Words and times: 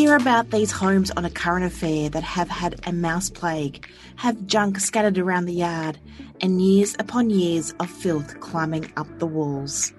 hear 0.00 0.16
about 0.16 0.50
these 0.50 0.70
homes 0.72 1.10
on 1.10 1.26
a 1.26 1.30
current 1.30 1.62
affair 1.62 2.08
that 2.08 2.22
have 2.22 2.48
had 2.48 2.80
a 2.86 2.92
mouse 2.92 3.28
plague, 3.28 3.86
have 4.16 4.46
junk 4.46 4.80
scattered 4.80 5.18
around 5.18 5.44
the 5.44 5.52
yard, 5.52 5.98
and 6.40 6.62
years 6.62 6.96
upon 6.98 7.28
years 7.28 7.74
of 7.80 7.90
filth 7.90 8.40
climbing 8.40 8.90
up 8.96 9.06
the 9.18 9.26
walls. 9.26 9.92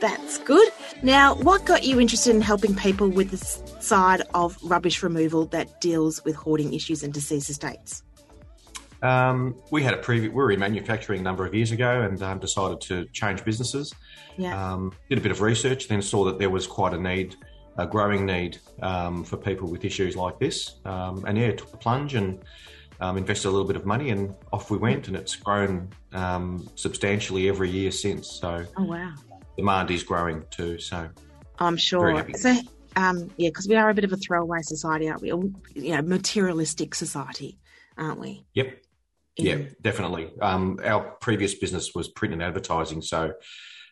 That's 0.00 0.38
good. 0.38 0.68
Now, 1.02 1.34
what 1.34 1.66
got 1.66 1.84
you 1.84 2.00
interested 2.00 2.34
in 2.34 2.40
helping 2.40 2.74
people 2.74 3.08
with 3.08 3.30
the 3.30 3.82
side 3.82 4.22
of 4.34 4.56
rubbish 4.62 5.02
removal 5.02 5.46
that 5.46 5.80
deals 5.80 6.24
with 6.24 6.36
hoarding 6.36 6.72
issues 6.72 7.02
and 7.02 7.12
deceased 7.12 7.50
estates? 7.50 8.02
Um, 9.02 9.56
we 9.70 9.82
had 9.82 9.94
a 9.94 9.98
previous. 9.98 10.30
We 10.30 10.36
were 10.36 10.52
in 10.52 10.60
manufacturing 10.60 11.20
a 11.20 11.22
number 11.22 11.46
of 11.46 11.54
years 11.54 11.72
ago, 11.72 12.02
and 12.02 12.22
um, 12.22 12.38
decided 12.38 12.80
to 12.82 13.06
change 13.12 13.44
businesses. 13.44 13.94
Yeah. 14.36 14.72
Um, 14.72 14.92
did 15.08 15.18
a 15.18 15.20
bit 15.20 15.32
of 15.32 15.40
research, 15.40 15.88
then 15.88 16.02
saw 16.02 16.24
that 16.24 16.38
there 16.38 16.50
was 16.50 16.66
quite 16.66 16.94
a 16.94 16.98
need, 16.98 17.36
a 17.76 17.86
growing 17.86 18.26
need 18.26 18.58
um, 18.82 19.24
for 19.24 19.36
people 19.36 19.68
with 19.68 19.84
issues 19.84 20.16
like 20.16 20.38
this. 20.38 20.76
Um, 20.84 21.24
and 21.26 21.38
yeah, 21.38 21.52
took 21.52 21.70
the 21.70 21.76
plunge 21.76 22.14
and 22.14 22.42
um, 23.00 23.16
invested 23.16 23.48
a 23.48 23.50
little 23.50 23.66
bit 23.66 23.76
of 23.76 23.86
money, 23.86 24.10
and 24.10 24.34
off 24.52 24.70
we 24.70 24.76
went. 24.76 25.08
And 25.08 25.16
it's 25.16 25.36
grown 25.36 25.88
substantially 26.74 27.48
every 27.48 27.70
year 27.70 27.90
since. 27.90 28.30
So, 28.40 28.64
oh 28.76 28.84
wow, 28.84 29.14
demand 29.56 29.90
is 29.90 30.02
growing 30.02 30.44
too. 30.50 30.78
So, 30.78 31.08
I'm 31.58 31.76
sure. 31.76 32.26
So, 32.34 32.56
um, 32.96 33.30
yeah, 33.36 33.48
because 33.48 33.66
we 33.68 33.76
are 33.76 33.88
a 33.88 33.94
bit 33.94 34.04
of 34.04 34.12
a 34.12 34.16
throwaway 34.16 34.60
society, 34.62 35.08
aren't 35.08 35.22
we? 35.22 35.28
You 35.28 35.96
know, 35.96 36.02
materialistic 36.02 36.94
society, 36.94 37.58
aren't 37.96 38.20
we? 38.20 38.44
Yep. 38.54 38.76
Yeah, 39.36 39.58
definitely. 39.80 40.30
Um, 40.40 40.78
our 40.84 41.02
previous 41.20 41.54
business 41.54 41.94
was 41.94 42.08
print 42.08 42.34
and 42.34 42.42
advertising, 42.42 43.02
so 43.02 43.32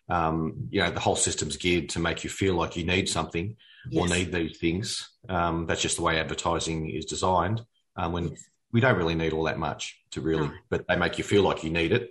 um, 0.08 0.68
you 0.70 0.80
know 0.80 0.90
the 0.90 1.00
whole 1.00 1.16
system's 1.16 1.56
geared 1.56 1.90
to 1.90 2.00
make 2.00 2.24
you 2.24 2.30
feel 2.30 2.54
like 2.54 2.76
you 2.76 2.84
need 2.84 3.08
something 3.08 3.56
yes. 3.90 4.02
or 4.02 4.14
need 4.14 4.32
these 4.32 4.58
things. 4.58 5.08
Um, 5.28 5.66
that's 5.66 5.82
just 5.82 5.96
the 5.96 6.02
way 6.02 6.18
advertising 6.18 6.90
is 6.90 7.04
designed. 7.04 7.62
Um, 7.96 8.12
when 8.12 8.28
yes. 8.28 8.44
we 8.72 8.80
don't 8.80 8.96
really 8.96 9.14
need 9.14 9.32
all 9.32 9.44
that 9.44 9.58
much 9.58 9.98
to 10.12 10.20
really, 10.20 10.48
no. 10.48 10.54
but 10.70 10.86
they 10.88 10.96
make 10.96 11.18
you 11.18 11.24
feel 11.24 11.42
like 11.42 11.64
you 11.64 11.70
need 11.70 11.92
it, 11.92 12.10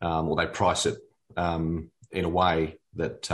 um, 0.00 0.28
or 0.28 0.36
they 0.36 0.46
price 0.46 0.86
it 0.86 0.98
um, 1.36 1.90
in 2.12 2.24
a 2.24 2.30
way 2.30 2.78
that 2.94 3.30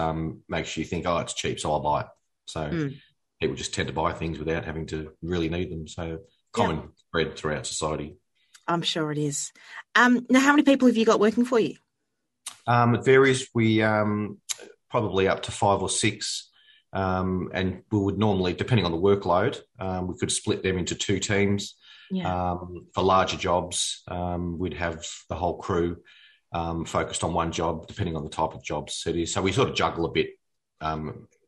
makes 0.49 0.77
you 0.77 0.84
think, 0.84 1.06
"Oh, 1.06 1.19
it's 1.19 1.34
cheap, 1.34 1.61
so 1.61 1.73
I'll 1.73 1.81
buy 1.81 2.03
it." 2.03 2.06
So 2.47 2.61
mm. 2.61 2.97
people 3.41 3.56
just 3.56 3.75
tend 3.75 3.89
to 3.89 3.94
buy 3.94 4.12
things 4.12 4.39
without 4.39 4.65
having 4.65 4.87
to 4.87 5.12
really 5.23 5.49
need 5.49 5.71
them. 5.71 5.89
So 5.89 6.21
common 6.53 6.77
yeah. 6.77 6.83
spread 6.97 7.37
throughout 7.37 7.67
society. 7.67 8.17
I'm 8.67 8.83
sure 8.83 9.13
it 9.13 9.19
is. 9.19 9.53
Um, 9.95 10.27
now, 10.31 10.41
how 10.41 10.53
many 10.53 10.63
people 10.63 10.89
have 10.89 10.97
you 10.97 11.05
got 11.05 11.21
working 11.21 11.45
for 11.45 11.61
you? 11.61 11.77
Um, 12.67 12.95
it 12.95 13.05
varies. 13.05 13.49
We 13.55 13.83
um, 13.83 14.39
probably 14.91 15.29
up 15.29 15.43
to 15.43 15.53
five 15.53 15.83
or 15.83 15.91
six, 15.91 16.51
um, 16.93 17.51
and 17.53 17.83
we 17.91 17.99
would 17.99 18.19
normally, 18.19 18.55
depending 18.55 18.87
on 18.87 18.93
the 18.93 18.99
workload, 18.99 19.61
um, 19.79 20.09
we 20.09 20.19
could 20.19 20.33
split 20.33 20.63
them 20.63 20.79
into 20.79 20.95
two 20.95 21.19
teams. 21.19 21.77
Yeah. 22.11 22.53
Um, 22.53 22.87
for 22.95 23.03
larger 23.03 23.37
jobs, 23.37 24.03
we'd 24.09 24.75
have 24.75 25.07
the 25.29 25.35
whole 25.35 25.59
crew 25.59 25.99
focused 26.87 27.25
on 27.25 27.35
one 27.35 27.51
job, 27.51 27.87
depending 27.87 28.17
on 28.17 28.25
the 28.25 28.31
type 28.31 28.55
of 28.55 28.63
jobs 28.63 29.03
it 29.07 29.17
is. 29.17 29.33
So 29.33 29.43
we 29.43 29.53
sort 29.53 29.71
of 29.71 29.75
juggle 29.75 30.05
a 30.05 30.13
bit, 30.13 30.31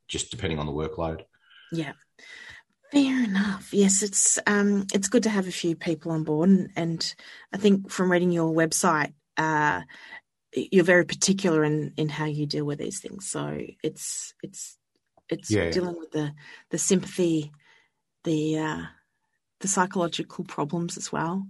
just 0.08 0.30
depending 0.30 0.58
on 0.58 0.66
the 0.66 0.72
workload. 0.72 1.22
Yeah. 1.72 1.92
Fair 2.96 3.24
enough. 3.24 3.74
Yes, 3.74 4.02
it's 4.02 4.38
um, 4.46 4.86
it's 4.94 5.08
good 5.08 5.24
to 5.24 5.28
have 5.28 5.46
a 5.46 5.52
few 5.52 5.76
people 5.76 6.12
on 6.12 6.24
board, 6.24 6.48
and, 6.48 6.70
and 6.76 7.14
I 7.52 7.58
think 7.58 7.90
from 7.90 8.10
reading 8.10 8.30
your 8.30 8.50
website, 8.54 9.12
uh, 9.36 9.82
you're 10.54 10.82
very 10.82 11.04
particular 11.04 11.62
in, 11.62 11.92
in 11.98 12.08
how 12.08 12.24
you 12.24 12.46
deal 12.46 12.64
with 12.64 12.78
these 12.78 13.00
things. 13.00 13.28
So 13.30 13.60
it's 13.82 14.32
it's 14.42 14.78
it's 15.28 15.50
yeah. 15.50 15.70
dealing 15.70 15.98
with 15.98 16.12
the 16.12 16.32
the 16.70 16.78
sympathy, 16.78 17.52
the 18.24 18.60
uh, 18.60 18.82
the 19.60 19.68
psychological 19.68 20.46
problems 20.46 20.96
as 20.96 21.12
well. 21.12 21.46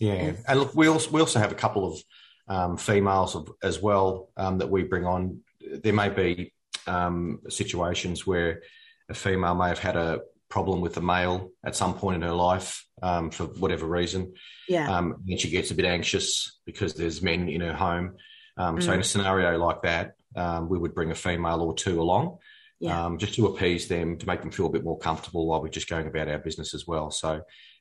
Yeah, 0.00 0.14
and, 0.14 0.38
and 0.48 0.60
look, 0.60 0.74
we 0.74 0.86
also 0.86 1.10
we 1.10 1.20
also 1.20 1.40
have 1.40 1.52
a 1.52 1.56
couple 1.56 1.92
of 1.92 2.02
um, 2.48 2.76
females 2.78 3.36
as 3.62 3.82
well 3.82 4.30
um, 4.38 4.56
that 4.58 4.70
we 4.70 4.82
bring 4.82 5.04
on. 5.04 5.40
There 5.60 5.92
may 5.92 6.08
be 6.08 6.54
um, 6.86 7.40
situations 7.50 8.26
where 8.26 8.62
a 9.10 9.14
female 9.14 9.54
may 9.54 9.68
have 9.68 9.78
had 9.78 9.96
a 9.96 10.20
problem 10.48 10.80
with 10.80 10.94
the 10.94 11.02
male 11.02 11.50
at 11.64 11.76
some 11.76 11.94
point 11.94 12.16
in 12.16 12.22
her 12.22 12.34
life 12.34 12.84
um, 13.02 13.30
for 13.30 13.44
whatever 13.44 13.86
reason. 13.86 14.34
Yeah. 14.68 14.90
Um, 14.90 15.16
and 15.28 15.40
she 15.40 15.50
gets 15.50 15.70
a 15.70 15.74
bit 15.74 15.84
anxious 15.84 16.58
because 16.66 16.94
there's 16.94 17.22
men 17.22 17.48
in 17.48 17.60
her 17.60 17.74
home. 17.74 18.16
Um, 18.56 18.78
mm. 18.78 18.82
So 18.82 18.92
in 18.92 19.00
a 19.00 19.02
mm. 19.02 19.06
scenario 19.06 19.58
like 19.58 19.82
that, 19.82 20.14
um, 20.34 20.68
we 20.68 20.78
would 20.78 20.94
bring 20.94 21.10
a 21.10 21.14
female 21.14 21.62
or 21.62 21.74
two 21.74 22.00
along, 22.00 22.38
yeah. 22.78 23.06
Um, 23.06 23.16
just 23.16 23.34
to 23.34 23.46
appease 23.46 23.88
them, 23.88 24.18
to 24.18 24.26
make 24.26 24.42
them 24.42 24.50
feel 24.50 24.66
a 24.66 24.70
bit 24.70 24.84
more 24.84 24.98
comfortable 24.98 25.46
while 25.46 25.62
we're 25.62 25.68
just 25.68 25.88
going 25.88 26.06
about 26.06 26.28
our 26.28 26.38
business 26.38 26.74
as 26.74 26.86
well. 26.86 27.10
So 27.10 27.40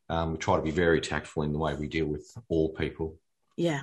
um, 0.09 0.31
we 0.31 0.37
try 0.37 0.55
to 0.55 0.61
be 0.61 0.71
very 0.71 1.01
tactful 1.01 1.43
in 1.43 1.51
the 1.51 1.59
way 1.59 1.75
we 1.75 1.87
deal 1.87 2.05
with 2.05 2.25
all 2.47 2.69
people. 2.69 3.17
Yeah. 3.57 3.81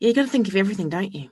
Yeah, 0.00 0.08
you 0.08 0.14
got 0.14 0.22
to 0.22 0.28
think 0.28 0.48
of 0.48 0.56
everything, 0.56 0.88
don't 0.88 1.14
you? 1.14 1.30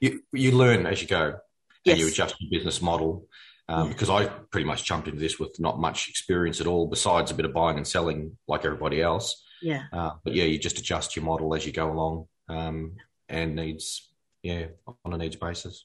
You 0.00 0.22
you 0.32 0.52
learn 0.52 0.86
as 0.86 1.02
you 1.02 1.08
go, 1.08 1.36
yes. 1.84 1.92
and 1.92 2.00
you 2.00 2.08
adjust 2.08 2.34
your 2.40 2.50
business 2.50 2.80
model 2.80 3.26
um, 3.70 3.88
because 3.88 4.10
I 4.10 4.26
pretty 4.26 4.66
much 4.66 4.84
jumped 4.84 5.06
into 5.06 5.20
this 5.20 5.38
with 5.38 5.60
not 5.60 5.78
much 5.78 6.08
experience 6.08 6.60
at 6.60 6.66
all, 6.66 6.88
besides 6.88 7.30
a 7.30 7.34
bit 7.34 7.46
of 7.46 7.54
buying 7.54 7.76
and 7.76 7.86
selling 7.86 8.36
like 8.48 8.64
everybody 8.64 9.00
else. 9.00 9.44
Yeah. 9.62 9.84
Uh, 9.92 10.10
but 10.24 10.34
yeah, 10.34 10.44
you 10.44 10.58
just 10.58 10.80
adjust 10.80 11.14
your 11.14 11.24
model 11.24 11.54
as 11.54 11.64
you 11.64 11.72
go 11.72 11.90
along 11.90 12.26
um, 12.48 12.96
and 13.28 13.54
needs, 13.54 14.10
yeah, 14.42 14.66
on 15.04 15.12
a 15.12 15.18
needs 15.18 15.36
basis. 15.36 15.84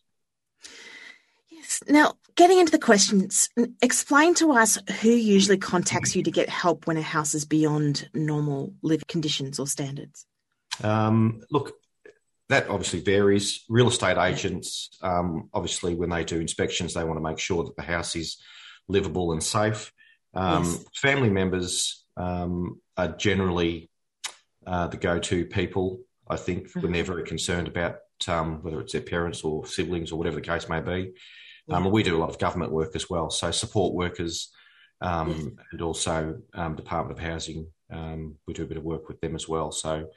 Yes. 1.48 1.84
Now, 1.88 2.16
getting 2.36 2.58
into 2.58 2.72
the 2.72 2.80
questions, 2.80 3.50
explain 3.82 4.34
to 4.36 4.52
us 4.54 4.80
who 5.02 5.10
usually 5.10 5.58
contacts 5.58 6.16
you 6.16 6.24
to 6.24 6.32
get 6.32 6.50
help 6.50 6.88
when 6.88 6.98
a 6.98 7.04
house 7.04 7.36
is 7.36 7.46
beyond 7.46 8.10
normal 8.16 8.74
living 8.82 9.06
conditions 9.08 9.60
or 9.60 9.68
standards. 9.68 10.26
Um, 10.84 11.44
look, 11.52 11.74
that 12.50 12.70
obviously 12.70 13.00
varies. 13.00 13.64
Real 13.70 13.88
estate 13.88 14.18
agents, 14.18 14.90
um, 15.02 15.50
obviously, 15.54 15.96
when 15.96 16.10
they 16.10 16.24
do 16.24 16.40
inspections, 16.40 16.94
they 16.94 17.04
want 17.04 17.18
to 17.18 17.24
make 17.24 17.40
sure 17.40 17.64
that 17.64 17.76
the 17.76 17.82
house 17.82 18.16
is 18.16 18.38
livable 18.88 19.32
and 19.32 19.42
safe. 19.42 19.92
Um, 20.34 20.64
yes. 20.64 20.86
Family 20.96 21.30
members 21.30 22.06
um, 22.18 22.82
are 22.98 23.10
generally 23.10 23.90
uh, 24.68 24.88
the 24.88 24.98
go-to 24.98 25.46
people. 25.46 26.02
I 26.30 26.38
think 26.38 26.68
mm-hmm. 26.70 26.82
when 26.82 26.92
they're 26.92 27.04
very 27.04 27.24
concerned 27.24 27.68
about 27.68 27.98
um, 28.28 28.62
whether 28.62 28.80
it's 28.80 28.94
their 28.94 29.02
parents 29.02 29.44
or 29.44 29.66
siblings 29.66 30.12
or 30.12 30.18
whatever 30.18 30.36
the 30.36 30.42
case 30.42 30.70
may 30.70 30.82
be. 30.82 31.14
Um, 31.70 31.86
yeah. 31.86 31.90
we 31.90 32.04
do 32.04 32.16
a 32.16 32.20
lot 32.20 32.30
of 32.30 32.38
government 32.38 32.72
work 32.72 32.96
as 32.96 33.10
well, 33.10 33.32
so 33.32 33.50
support 33.50 33.96
workers 33.96 34.52
um, 35.02 35.30
yes. 35.30 35.48
and 35.72 35.82
also 35.82 36.38
Department 36.54 37.18
of 37.18 37.20
Housing. 37.20 37.68
we 38.48 38.54
do 38.54 38.64
a 38.64 38.68
bit 38.68 38.78
of 38.78 38.84
work 38.84 39.08
with 39.08 39.20
them 39.20 39.36
as 39.36 39.48
well. 39.48 39.72
So 39.72 40.10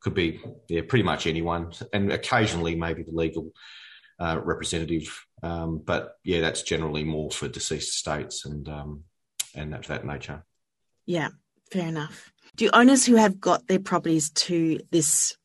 could 0.00 0.14
be 0.14 0.40
yeah, 0.68 0.82
pretty 0.86 1.02
much 1.02 1.26
anyone, 1.26 1.72
and 1.92 2.12
occasionally 2.12 2.74
maybe 2.74 3.02
the 3.02 3.12
legal 3.12 3.52
uh, 4.18 4.40
representative. 4.42 5.26
Um, 5.42 5.82
but 5.84 6.16
yeah, 6.24 6.40
that's 6.40 6.62
generally 6.62 7.04
more 7.04 7.30
for 7.30 7.48
deceased 7.48 7.94
estates 7.94 8.44
and 8.44 8.68
um, 8.68 9.04
and 9.54 9.72
that 9.72 9.84
that 9.84 10.04
nature. 10.04 10.44
Yeah, 11.06 11.28
fair 11.70 11.88
enough. 11.88 12.32
Do 12.56 12.70
owners 12.72 13.06
who 13.06 13.16
have 13.16 13.40
got 13.40 13.66
their 13.66 13.78
properties 13.78 14.30
to 14.30 14.80
this, 14.90 15.36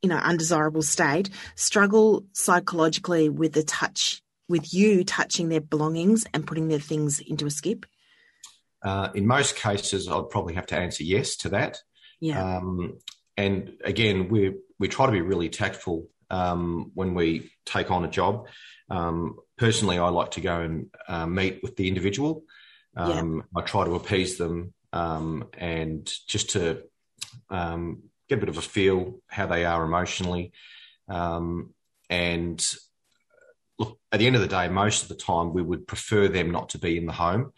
you 0.00 0.08
know, 0.08 0.16
undesirable 0.16 0.82
state 0.82 1.30
struggle 1.54 2.24
psychologically 2.32 3.28
with 3.28 3.52
the 3.52 3.62
touch, 3.62 4.22
with 4.48 4.72
you 4.72 5.04
touching 5.04 5.48
their 5.48 5.60
belongings 5.60 6.26
and 6.32 6.46
putting 6.46 6.68
their 6.68 6.80
things 6.80 7.20
into 7.20 7.46
a 7.46 7.50
skip? 7.50 7.86
Uh, 8.82 9.10
in 9.14 9.26
most 9.26 9.56
cases, 9.56 10.08
I'd 10.08 10.30
probably 10.30 10.54
have 10.54 10.66
to 10.66 10.76
answer 10.76 11.04
yes 11.04 11.36
to 11.36 11.50
that. 11.50 11.78
Yeah. 12.20 12.56
Um, 12.56 12.98
and 13.36 13.72
again, 13.84 14.28
we 14.28 14.54
we 14.78 14.88
try 14.88 15.06
to 15.06 15.12
be 15.12 15.20
really 15.20 15.48
tactful 15.48 16.08
um, 16.30 16.90
when 16.94 17.14
we 17.14 17.50
take 17.64 17.90
on 17.90 18.04
a 18.04 18.10
job. 18.10 18.48
Um, 18.90 19.38
personally, 19.56 19.98
I 19.98 20.08
like 20.08 20.32
to 20.32 20.40
go 20.40 20.60
and 20.60 20.86
uh, 21.08 21.26
meet 21.26 21.60
with 21.62 21.76
the 21.76 21.88
individual. 21.88 22.44
Um, 22.96 23.36
yeah. 23.36 23.60
I 23.60 23.64
try 23.64 23.84
to 23.84 23.94
appease 23.94 24.38
them 24.38 24.74
um, 24.92 25.48
and 25.56 26.10
just 26.26 26.50
to 26.50 26.82
um, 27.48 28.02
get 28.28 28.38
a 28.38 28.40
bit 28.40 28.48
of 28.48 28.58
a 28.58 28.62
feel 28.62 29.20
how 29.28 29.46
they 29.46 29.64
are 29.64 29.84
emotionally. 29.84 30.52
and 31.08 32.76
look, 33.78 33.98
at 34.10 34.18
the 34.18 34.26
end 34.26 34.36
of 34.36 34.42
the 34.42 34.48
day, 34.48 34.68
most 34.68 35.02
of 35.02 35.08
the 35.08 35.14
time, 35.14 35.52
we 35.52 35.62
would 35.62 35.86
prefer 35.86 36.28
them 36.28 36.50
not 36.50 36.70
to 36.70 36.78
be 36.78 36.98
in 36.98 37.06
the 37.06 37.12
home. 37.12 37.52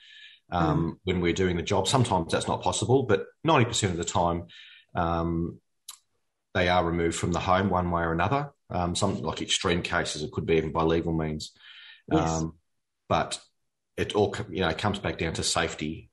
Um, 0.51 0.93
mm. 0.93 0.99
when 1.05 1.21
we're 1.21 1.33
doing 1.33 1.57
the 1.57 1.63
job. 1.63 1.89
Sometimes 1.89 2.31
that's 2.31 2.47
not 2.47 2.63
possible, 2.63 3.05
but 3.05 3.27
90% 3.47 3.85
of 3.85 3.97
the 3.97 4.05
time, 4.05 4.45
um, 4.95 5.59
they 6.55 6.69
are 6.69 6.85
removed 6.85 7.17
from 7.17 7.33
the 7.33 7.41
home 7.41 7.69
one 7.69 7.91
way 7.91 8.03
or 8.03 8.13
another. 8.13 8.51
Um, 8.71 8.95
some 8.95 9.21
like 9.23 9.43
extreme 9.43 9.83
cases, 9.83 10.23
it 10.23 10.33
could 10.33 10.47
be 10.47 10.55
even 10.55 10.73
by 10.73 10.83
legal 10.83 11.13
means. 11.13 11.53
Yes. 12.11 12.31
Um, 12.31 12.55
but 13.09 13.41
it 13.97 14.15
all 14.15 14.35
you 14.49 14.61
know 14.61 14.73
comes 14.73 14.99
back 14.99 15.19
down 15.19 15.35
to 15.35 15.43
safety 15.43 16.11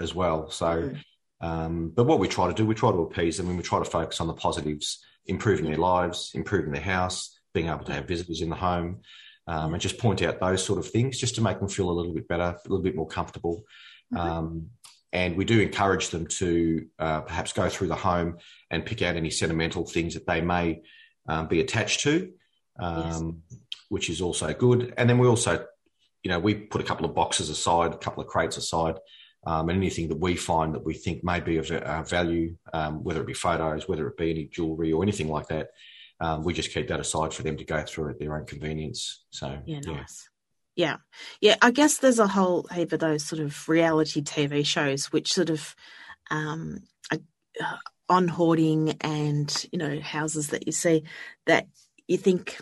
as 0.00 0.14
well. 0.14 0.50
So, 0.50 0.66
mm. 0.66 0.98
um, 1.40 1.92
but 1.94 2.04
what 2.04 2.18
we 2.18 2.28
try 2.28 2.48
to 2.48 2.54
do, 2.54 2.66
we 2.66 2.74
try 2.74 2.90
to 2.90 2.98
appease 2.98 3.36
them, 3.36 3.48
and 3.48 3.56
we 3.56 3.62
try 3.62 3.78
to 3.78 3.84
focus 3.84 4.20
on 4.20 4.26
the 4.26 4.34
positives, 4.34 5.04
improving 5.26 5.66
their 5.66 5.76
lives, 5.76 6.32
improving 6.34 6.72
their 6.72 6.82
house, 6.82 7.38
being 7.52 7.68
able 7.68 7.84
to 7.84 7.92
have 7.92 8.08
visitors 8.08 8.40
in 8.40 8.50
the 8.50 8.56
home, 8.56 9.00
um, 9.46 9.72
and 9.72 9.80
just 9.80 9.98
point 9.98 10.22
out 10.22 10.40
those 10.40 10.64
sort 10.64 10.78
of 10.78 10.88
things, 10.88 11.18
just 11.18 11.36
to 11.36 11.40
make 11.40 11.58
them 11.58 11.68
feel 11.68 11.90
a 11.90 11.92
little 11.92 12.14
bit 12.14 12.28
better, 12.28 12.56
a 12.64 12.68
little 12.68 12.84
bit 12.84 12.96
more 12.96 13.06
comfortable. 13.06 13.64
Mm-hmm. 14.12 14.58
And 15.14 15.36
we 15.36 15.44
do 15.44 15.60
encourage 15.60 16.10
them 16.10 16.26
to 16.26 16.86
uh, 16.98 17.20
perhaps 17.22 17.52
go 17.52 17.68
through 17.68 17.88
the 17.88 17.94
home 17.94 18.38
and 18.70 18.84
pick 18.84 19.00
out 19.00 19.14
any 19.14 19.30
sentimental 19.30 19.86
things 19.86 20.14
that 20.14 20.26
they 20.26 20.40
may 20.40 20.82
um, 21.28 21.46
be 21.46 21.60
attached 21.60 22.00
to, 22.00 22.32
um, 22.80 23.42
yes. 23.48 23.60
which 23.88 24.10
is 24.10 24.20
also 24.20 24.52
good. 24.52 24.92
And 24.98 25.08
then 25.08 25.18
we 25.18 25.28
also, 25.28 25.64
you 26.24 26.30
know, 26.30 26.40
we 26.40 26.54
put 26.54 26.80
a 26.80 26.84
couple 26.84 27.06
of 27.06 27.14
boxes 27.14 27.48
aside, 27.48 27.94
a 27.94 27.96
couple 27.96 28.22
of 28.22 28.28
crates 28.28 28.56
aside, 28.56 28.96
um, 29.46 29.68
and 29.68 29.78
anything 29.78 30.08
that 30.08 30.18
we 30.18 30.34
find 30.34 30.74
that 30.74 30.84
we 30.84 30.94
think 30.94 31.22
may 31.22 31.38
be 31.38 31.58
of 31.58 31.70
uh, 31.70 32.02
value, 32.02 32.56
um, 32.72 33.04
whether 33.04 33.20
it 33.20 33.26
be 33.26 33.34
photos, 33.34 33.88
whether 33.88 34.08
it 34.08 34.16
be 34.16 34.30
any 34.30 34.46
jewelry 34.46 34.92
or 34.92 35.02
anything 35.02 35.28
like 35.28 35.46
that, 35.48 35.68
um, 36.20 36.42
we 36.42 36.52
just 36.52 36.72
keep 36.72 36.88
that 36.88 37.00
aside 37.00 37.32
for 37.32 37.42
them 37.44 37.56
to 37.56 37.64
go 37.64 37.82
through 37.82 38.10
at 38.10 38.18
their 38.18 38.36
own 38.36 38.46
convenience. 38.46 39.24
So 39.30 39.58
yeah, 39.64 39.80
nice. 39.80 39.86
Yeah. 39.86 40.33
Yeah. 40.76 40.96
Yeah. 41.40 41.56
I 41.62 41.70
guess 41.70 41.98
there's 41.98 42.18
a 42.18 42.26
whole 42.26 42.66
heap 42.74 42.92
of 42.92 43.00
those 43.00 43.24
sort 43.24 43.40
of 43.40 43.68
reality 43.68 44.22
TV 44.22 44.66
shows 44.66 45.06
which 45.06 45.32
sort 45.32 45.50
of 45.50 45.74
um, 46.30 46.82
uh, 47.60 47.76
on 48.08 48.28
hoarding 48.28 48.96
and, 49.00 49.66
you 49.72 49.78
know, 49.78 50.00
houses 50.00 50.48
that 50.48 50.66
you 50.66 50.72
see 50.72 51.04
that 51.46 51.68
you 52.06 52.16
think, 52.16 52.58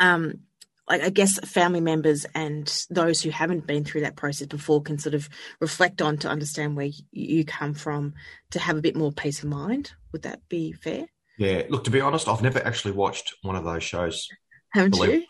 um, 0.00 0.40
like 0.88 1.02
I 1.02 1.10
guess 1.10 1.38
family 1.40 1.80
members 1.80 2.26
and 2.34 2.66
those 2.90 3.22
who 3.22 3.30
haven't 3.30 3.66
been 3.66 3.84
through 3.84 4.00
that 4.00 4.16
process 4.16 4.48
before 4.48 4.82
can 4.82 4.98
sort 4.98 5.14
of 5.14 5.28
reflect 5.60 6.02
on 6.02 6.16
to 6.18 6.28
understand 6.28 6.74
where 6.74 6.90
you 7.12 7.44
come 7.44 7.74
from 7.74 8.14
to 8.50 8.58
have 8.58 8.76
a 8.76 8.82
bit 8.82 8.96
more 8.96 9.12
peace 9.12 9.42
of 9.42 9.48
mind. 9.48 9.92
Would 10.12 10.22
that 10.22 10.40
be 10.48 10.72
fair? 10.72 11.06
Yeah. 11.38 11.62
Look, 11.68 11.84
to 11.84 11.90
be 11.90 12.00
honest, 12.00 12.28
I've 12.28 12.42
never 12.42 12.64
actually 12.66 12.92
watched 12.92 13.34
one 13.42 13.54
of 13.54 13.64
those 13.64 13.84
shows. 13.84 14.26
Haven't 14.72 14.96
you? 14.96 15.24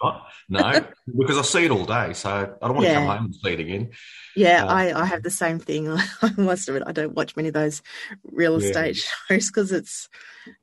No, 0.51 0.85
because 1.19 1.39
I 1.39 1.43
see 1.43 1.65
it 1.65 1.71
all 1.71 1.85
day, 1.85 2.13
so 2.13 2.31
I 2.61 2.67
don't 2.67 2.77
want 2.77 2.87
yeah. 2.87 2.95
to 2.95 3.07
come 3.07 3.17
home 3.17 3.25
and 3.27 3.35
see 3.35 3.53
it 3.53 3.61
again. 3.61 3.91
Yeah, 4.37 4.65
uh, 4.65 4.69
I, 4.69 5.03
I 5.03 5.05
have 5.07 5.23
the 5.23 5.31
same 5.31 5.59
thing. 5.59 5.89
I 6.23 6.33
must 6.37 6.69
admit, 6.69 6.83
I 6.87 6.93
don't 6.93 7.15
watch 7.15 7.37
many 7.37 7.49
of 7.49 7.55
those 7.55 7.83
real 8.25 8.57
estate 8.57 8.97
shows 8.97 9.47
because 9.47 9.73
it's, 9.73 10.09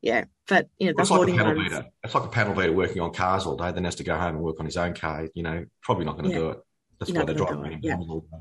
yeah. 0.01 0.25
But 0.47 0.69
you 0.77 0.87
know, 0.87 0.93
it's 0.97 1.09
like 1.09 1.29
a 1.29 1.35
panel 1.35 1.63
beater. 1.63 1.85
It's 2.03 2.13
like 2.13 2.23
a 2.23 2.29
panel 2.29 2.53
beater 2.53 2.71
working 2.71 3.01
on 3.01 3.13
cars 3.13 3.45
all 3.45 3.55
day, 3.55 3.71
then 3.71 3.85
has 3.85 3.95
to 3.95 4.03
go 4.03 4.15
home 4.15 4.35
and 4.35 4.43
work 4.43 4.59
on 4.59 4.65
his 4.65 4.77
own 4.77 4.93
car. 4.93 5.27
You 5.33 5.43
know, 5.43 5.65
probably 5.81 6.05
not 6.05 6.17
going 6.17 6.29
to 6.29 6.31
yeah. 6.31 6.37
do 6.37 6.49
it. 6.49 6.59
That's 6.99 7.11
You're 7.11 7.21
why 7.21 7.25
they 7.25 7.37
drive 7.37 7.59
around 7.59 7.83
yeah. 7.83 7.95
all 7.95 8.25
day. 8.31 8.37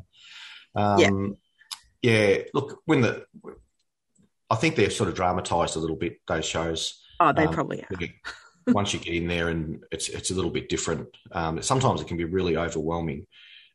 Um, 0.74 1.36
yeah. 2.02 2.12
yeah. 2.12 2.42
Look, 2.52 2.80
when 2.84 3.00
the, 3.00 3.24
I 4.50 4.56
think 4.56 4.76
they're 4.76 4.90
sort 4.90 5.08
of 5.08 5.14
dramatised 5.14 5.76
a 5.76 5.78
little 5.78 5.96
bit. 5.96 6.20
Those 6.26 6.44
shows. 6.44 7.02
Oh, 7.20 7.32
they 7.32 7.46
um, 7.46 7.54
probably 7.54 7.82
are 7.82 7.96
once 8.68 8.92
you 8.92 9.00
get 9.00 9.14
in 9.14 9.28
there 9.28 9.48
and 9.48 9.84
it's 9.90 10.08
it's 10.08 10.30
a 10.30 10.34
little 10.34 10.50
bit 10.50 10.68
different. 10.68 11.08
Um, 11.32 11.62
sometimes 11.62 12.00
it 12.00 12.08
can 12.08 12.16
be 12.16 12.24
really 12.24 12.56
overwhelming. 12.56 13.26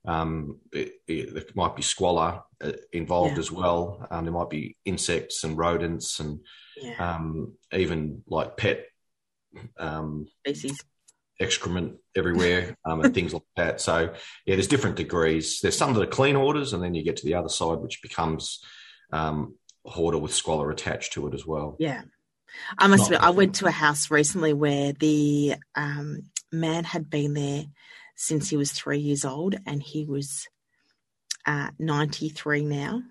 Um, 0.05 0.59
it, 0.71 0.93
it, 1.07 1.33
there 1.33 1.43
might 1.53 1.75
be 1.75 1.83
squalor 1.83 2.41
uh, 2.63 2.71
involved 2.91 3.33
yeah. 3.33 3.39
as 3.39 3.51
well. 3.51 4.07
Um, 4.09 4.25
there 4.25 4.33
might 4.33 4.49
be 4.49 4.75
insects 4.83 5.43
and 5.43 5.57
rodents 5.57 6.19
and 6.19 6.39
yeah. 6.81 7.15
um, 7.15 7.53
even 7.71 8.23
like 8.27 8.57
pet 8.57 8.85
um, 9.77 10.27
species 10.45 10.83
excrement 11.41 11.95
everywhere 12.15 12.77
um, 12.85 13.01
and 13.01 13.13
things 13.13 13.33
like 13.33 13.43
that. 13.57 13.81
So 13.81 14.13
yeah, 14.45 14.55
there's 14.55 14.67
different 14.67 14.95
degrees. 14.95 15.59
There's 15.59 15.77
some 15.77 15.93
that 15.93 16.01
are 16.01 16.07
clean 16.07 16.35
orders, 16.35 16.73
and 16.73 16.83
then 16.83 16.93
you 16.93 17.03
get 17.03 17.17
to 17.17 17.25
the 17.25 17.33
other 17.33 17.49
side, 17.49 17.79
which 17.79 18.01
becomes 18.01 18.63
um, 19.11 19.55
hoarder 19.85 20.19
with 20.19 20.33
squalor 20.33 20.69
attached 20.69 21.13
to 21.13 21.27
it 21.27 21.33
as 21.33 21.45
well. 21.45 21.75
Yeah. 21.79 22.03
I 22.77 22.87
must 22.87 23.05
admit, 23.05 23.21
I 23.21 23.29
went 23.31 23.55
to 23.55 23.67
a 23.67 23.71
house 23.71 24.11
recently 24.11 24.53
where 24.53 24.93
the 24.93 25.55
um, 25.75 26.23
man 26.51 26.83
had 26.83 27.09
been 27.09 27.33
there 27.33 27.65
since 28.15 28.49
he 28.49 28.57
was 28.57 28.71
three 28.71 28.99
years 28.99 29.25
old, 29.25 29.55
and 29.65 29.81
he 29.81 30.05
was 30.05 30.47
uh, 31.45 31.69
93 31.79 32.63
now, 32.65 33.01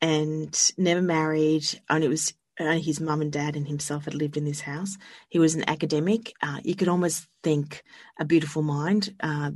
and 0.00 0.70
never 0.76 1.02
married. 1.02 1.64
And 1.88 2.04
it 2.04 2.08
was 2.08 2.34
only 2.60 2.80
his 2.80 3.00
mum 3.00 3.20
and 3.20 3.32
dad 3.32 3.56
and 3.56 3.66
himself 3.66 4.04
had 4.04 4.14
lived 4.14 4.36
in 4.36 4.44
this 4.44 4.60
house. 4.60 4.96
He 5.28 5.38
was 5.38 5.54
an 5.54 5.68
academic. 5.68 6.32
Uh, 6.42 6.58
you 6.62 6.74
could 6.74 6.88
almost 6.88 7.26
think 7.42 7.82
a 8.18 8.24
beautiful 8.24 8.62
mind, 8.62 9.14
uh, 9.20 9.50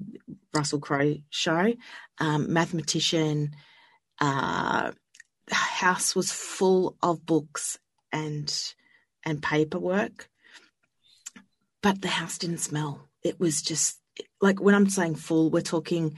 Russell 0.55 0.81
Crowe 0.81 1.17
show, 1.31 1.75
um, 2.19 2.53
mathematician. 2.53 3.51
Uh, 4.21 4.93
house 5.51 6.15
was 6.15 6.33
full 6.33 6.97
of 7.03 7.27
books 7.27 7.79
and 8.13 8.75
and 9.25 9.43
paperwork. 9.43 10.29
But 11.83 12.01
the 12.01 12.09
house 12.09 12.39
didn't 12.39 12.59
smell. 12.59 13.09
It 13.23 13.41
was 13.41 13.63
just 13.63 13.99
like 14.41 14.61
when 14.61 14.75
I'm 14.75 14.89
saying 14.89 15.17
full, 15.17 15.51
we're 15.51 15.63
talking 15.63 16.17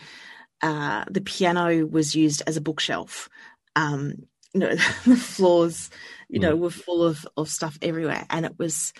uh, 0.63 1.05
the 1.11 1.21
piano 1.21 1.87
was 1.87 2.15
used 2.15 2.43
as 2.47 2.57
a 2.57 2.63
bookshelf. 2.63 3.29
Um, 3.77 4.27
you 4.53 4.61
know, 4.61 4.75
the 5.07 5.17
floors, 5.17 5.91
you 6.29 6.41
know, 6.41 6.57
mm. 6.57 6.61
were 6.61 6.71
full 6.71 7.05
of, 7.05 7.27
of 7.37 7.49
stuff 7.49 7.79
everywhere. 7.83 8.25
And 8.31 8.47
it 8.47 8.59
was 8.59 8.93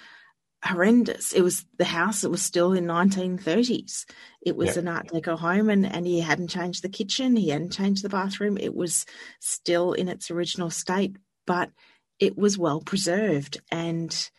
horrendous. 0.65 1.33
It 1.33 1.43
was 1.43 1.65
the 1.79 1.85
house, 1.85 2.25
it 2.25 2.31
was 2.31 2.43
still 2.43 2.73
in 2.73 2.85
1930s. 2.85 4.05
It 4.43 4.57
was 4.57 4.77
an 4.77 4.89
Art 4.89 5.09
Deco 5.09 5.39
home 5.39 5.71
and, 5.71 5.87
and 5.87 6.07
he 6.07 6.21
hadn't 6.21 6.49
changed 6.49 6.83
the 6.83 6.89
kitchen. 6.89 7.37
He 7.37 7.51
hadn't 7.51 7.73
changed 7.73 8.03
the 8.03 8.09
bathroom. 8.09 8.59
It 8.59 8.75
was 8.75 9.07
still 9.41 9.93
in 9.93 10.09
its 10.09 10.31
original 10.31 10.71
state. 10.71 11.17
But 11.47 11.71
it 12.19 12.37
was 12.37 12.59
well 12.59 12.81
preserved 12.81 13.61
and 13.71 14.31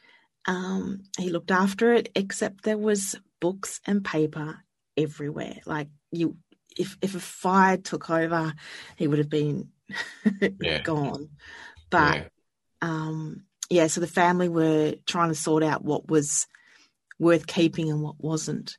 um, 0.48 1.04
he 1.18 1.30
looked 1.30 1.52
after 1.52 1.94
it, 1.94 2.10
except 2.16 2.64
there 2.64 2.78
was 2.78 3.16
books 3.42 3.82
and 3.86 4.04
paper 4.04 4.60
everywhere. 4.96 5.58
Like 5.66 5.88
you, 6.12 6.38
if 6.78 6.98
if 7.02 7.16
a 7.16 7.20
fire 7.20 7.78
took 7.78 8.10
over, 8.10 8.54
he 8.96 9.08
would 9.08 9.20
have 9.20 9.30
been 9.30 9.70
yeah. 10.62 10.82
gone. 10.82 11.30
But 11.90 12.16
yeah. 12.16 12.28
Um, 12.82 13.46
yeah, 13.70 13.88
so 13.88 14.02
the 14.02 14.08
family 14.08 14.50
were 14.50 14.96
trying 15.08 15.30
to 15.30 15.36
sort 15.36 15.64
out 15.64 15.84
what 15.84 16.08
was 16.08 16.46
worth 17.18 17.48
keeping 17.48 17.90
and 17.90 18.02
what 18.02 18.20
wasn't, 18.20 18.78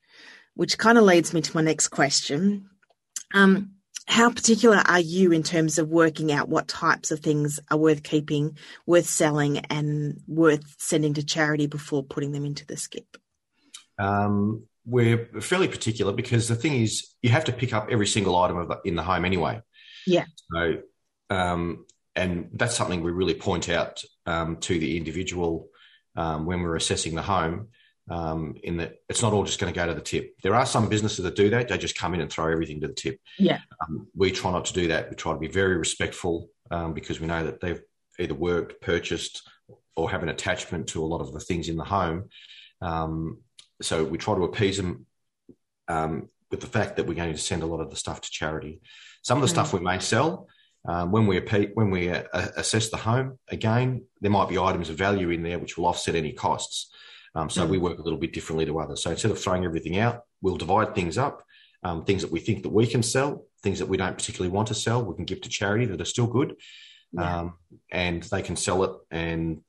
which 0.54 0.78
kind 0.78 0.98
of 0.98 1.04
leads 1.04 1.34
me 1.34 1.40
to 1.40 1.56
my 1.56 1.62
next 1.62 1.88
question. 1.88 2.70
Um, 3.34 3.72
how 4.06 4.30
particular 4.30 4.76
are 4.76 5.00
you 5.00 5.32
in 5.32 5.42
terms 5.42 5.78
of 5.78 5.88
working 5.88 6.32
out 6.32 6.48
what 6.48 6.68
types 6.68 7.10
of 7.10 7.20
things 7.20 7.58
are 7.70 7.78
worth 7.78 8.02
keeping, 8.02 8.56
worth 8.86 9.06
selling, 9.06 9.58
and 9.58 10.20
worth 10.28 10.76
sending 10.78 11.14
to 11.14 11.24
charity 11.24 11.66
before 11.66 12.04
putting 12.04 12.32
them 12.32 12.44
into 12.44 12.64
the 12.66 12.76
skip? 12.76 13.16
Um, 13.98 14.64
we're 14.84 15.26
fairly 15.40 15.66
particular 15.66 16.12
because 16.12 16.46
the 16.46 16.54
thing 16.54 16.82
is, 16.82 17.14
you 17.20 17.30
have 17.30 17.44
to 17.46 17.52
pick 17.52 17.74
up 17.74 17.88
every 17.90 18.06
single 18.06 18.36
item 18.36 18.68
the, 18.68 18.80
in 18.84 18.94
the 18.94 19.02
home 19.02 19.24
anyway. 19.24 19.60
Yeah. 20.06 20.26
So, 20.52 20.76
um, 21.28 21.84
and 22.14 22.50
that's 22.52 22.76
something 22.76 23.02
we 23.02 23.10
really 23.10 23.34
point 23.34 23.68
out 23.68 24.02
um, 24.24 24.58
to 24.58 24.78
the 24.78 24.96
individual 24.96 25.68
um, 26.14 26.46
when 26.46 26.62
we're 26.62 26.76
assessing 26.76 27.16
the 27.16 27.22
home. 27.22 27.68
Um, 28.08 28.54
in 28.62 28.76
that 28.76 29.00
it's 29.08 29.22
not 29.22 29.32
all 29.32 29.42
just 29.42 29.58
going 29.58 29.72
to 29.72 29.76
go 29.76 29.84
to 29.84 29.94
the 29.94 30.00
tip. 30.00 30.36
There 30.40 30.54
are 30.54 30.64
some 30.64 30.88
businesses 30.88 31.24
that 31.24 31.34
do 31.34 31.50
that; 31.50 31.68
they 31.68 31.76
just 31.76 31.98
come 31.98 32.14
in 32.14 32.20
and 32.20 32.30
throw 32.30 32.52
everything 32.52 32.80
to 32.82 32.86
the 32.86 32.94
tip. 32.94 33.18
Yeah, 33.36 33.58
um, 33.82 34.06
we 34.14 34.30
try 34.30 34.52
not 34.52 34.66
to 34.66 34.72
do 34.72 34.88
that. 34.88 35.10
We 35.10 35.16
try 35.16 35.32
to 35.32 35.38
be 35.40 35.48
very 35.48 35.76
respectful 35.76 36.48
um, 36.70 36.94
because 36.94 37.18
we 37.18 37.26
know 37.26 37.44
that 37.44 37.60
they've 37.60 37.82
either 38.20 38.34
worked, 38.34 38.80
purchased, 38.80 39.42
or 39.96 40.10
have 40.10 40.22
an 40.22 40.28
attachment 40.28 40.88
to 40.88 41.02
a 41.02 41.06
lot 41.06 41.20
of 41.20 41.32
the 41.32 41.40
things 41.40 41.68
in 41.68 41.76
the 41.76 41.84
home. 41.84 42.28
Um, 42.80 43.38
so 43.82 44.04
we 44.04 44.18
try 44.18 44.34
to 44.34 44.44
appease 44.44 44.76
them 44.76 45.06
um, 45.88 46.28
with 46.50 46.60
the 46.60 46.66
fact 46.66 46.96
that 46.96 47.06
we're 47.06 47.14
going 47.14 47.32
to 47.32 47.38
send 47.38 47.62
a 47.62 47.66
lot 47.66 47.80
of 47.80 47.90
the 47.90 47.96
stuff 47.96 48.20
to 48.20 48.30
charity. 48.30 48.80
Some 49.22 49.38
of 49.38 49.42
the 49.42 49.48
mm. 49.48 49.54
stuff 49.54 49.72
we 49.72 49.80
may 49.80 49.98
sell. 49.98 50.48
Um, 50.88 51.10
when 51.10 51.26
we 51.26 51.40
when 51.74 51.90
we 51.90 52.10
uh, 52.10 52.22
assess 52.32 52.90
the 52.90 52.96
home 52.96 53.40
again, 53.48 54.04
there 54.20 54.30
might 54.30 54.48
be 54.48 54.58
items 54.58 54.88
of 54.88 54.96
value 54.96 55.30
in 55.30 55.42
there 55.42 55.58
which 55.58 55.76
will 55.76 55.86
offset 55.86 56.14
any 56.14 56.32
costs. 56.32 56.92
Um, 57.36 57.50
so 57.50 57.66
mm. 57.66 57.70
we 57.70 57.78
work 57.78 57.98
a 57.98 58.02
little 58.02 58.18
bit 58.18 58.32
differently 58.32 58.64
to 58.66 58.80
others. 58.80 59.02
So 59.02 59.10
instead 59.10 59.30
of 59.30 59.38
throwing 59.38 59.64
everything 59.64 59.98
out, 59.98 60.22
we'll 60.40 60.56
divide 60.56 60.94
things 60.94 61.18
up. 61.18 61.44
Um, 61.82 62.04
things 62.04 62.22
that 62.22 62.32
we 62.32 62.40
think 62.40 62.62
that 62.62 62.72
we 62.72 62.86
can 62.86 63.02
sell, 63.02 63.44
things 63.62 63.78
that 63.78 63.86
we 63.86 63.98
don't 63.98 64.16
particularly 64.16 64.52
want 64.52 64.68
to 64.68 64.74
sell, 64.74 65.04
we 65.04 65.14
can 65.14 65.26
give 65.26 65.42
to 65.42 65.48
charity 65.48 65.84
that 65.84 66.00
are 66.00 66.06
still 66.06 66.26
good, 66.26 66.56
yeah. 67.12 67.40
Um, 67.40 67.54
and 67.92 68.22
they 68.24 68.42
can 68.42 68.56
sell 68.56 68.82
it. 68.82 68.92
And 69.10 69.60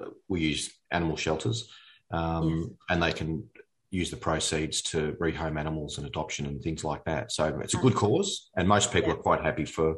uh, 0.00 0.10
we 0.28 0.40
use 0.40 0.72
animal 0.90 1.16
shelters, 1.16 1.70
um, 2.10 2.76
and 2.88 3.02
they 3.02 3.12
can 3.12 3.44
use 3.90 4.10
the 4.10 4.16
proceeds 4.16 4.80
to 4.82 5.12
rehome 5.20 5.60
animals 5.60 5.98
and 5.98 6.06
adoption 6.06 6.46
and 6.46 6.62
things 6.62 6.82
like 6.82 7.04
that. 7.04 7.30
So 7.30 7.60
it's 7.62 7.74
a 7.74 7.78
good 7.78 7.94
cause, 7.94 8.50
and 8.56 8.66
most 8.66 8.90
people 8.90 9.10
yeah. 9.10 9.16
are 9.16 9.22
quite 9.22 9.42
happy 9.42 9.66
for 9.66 9.96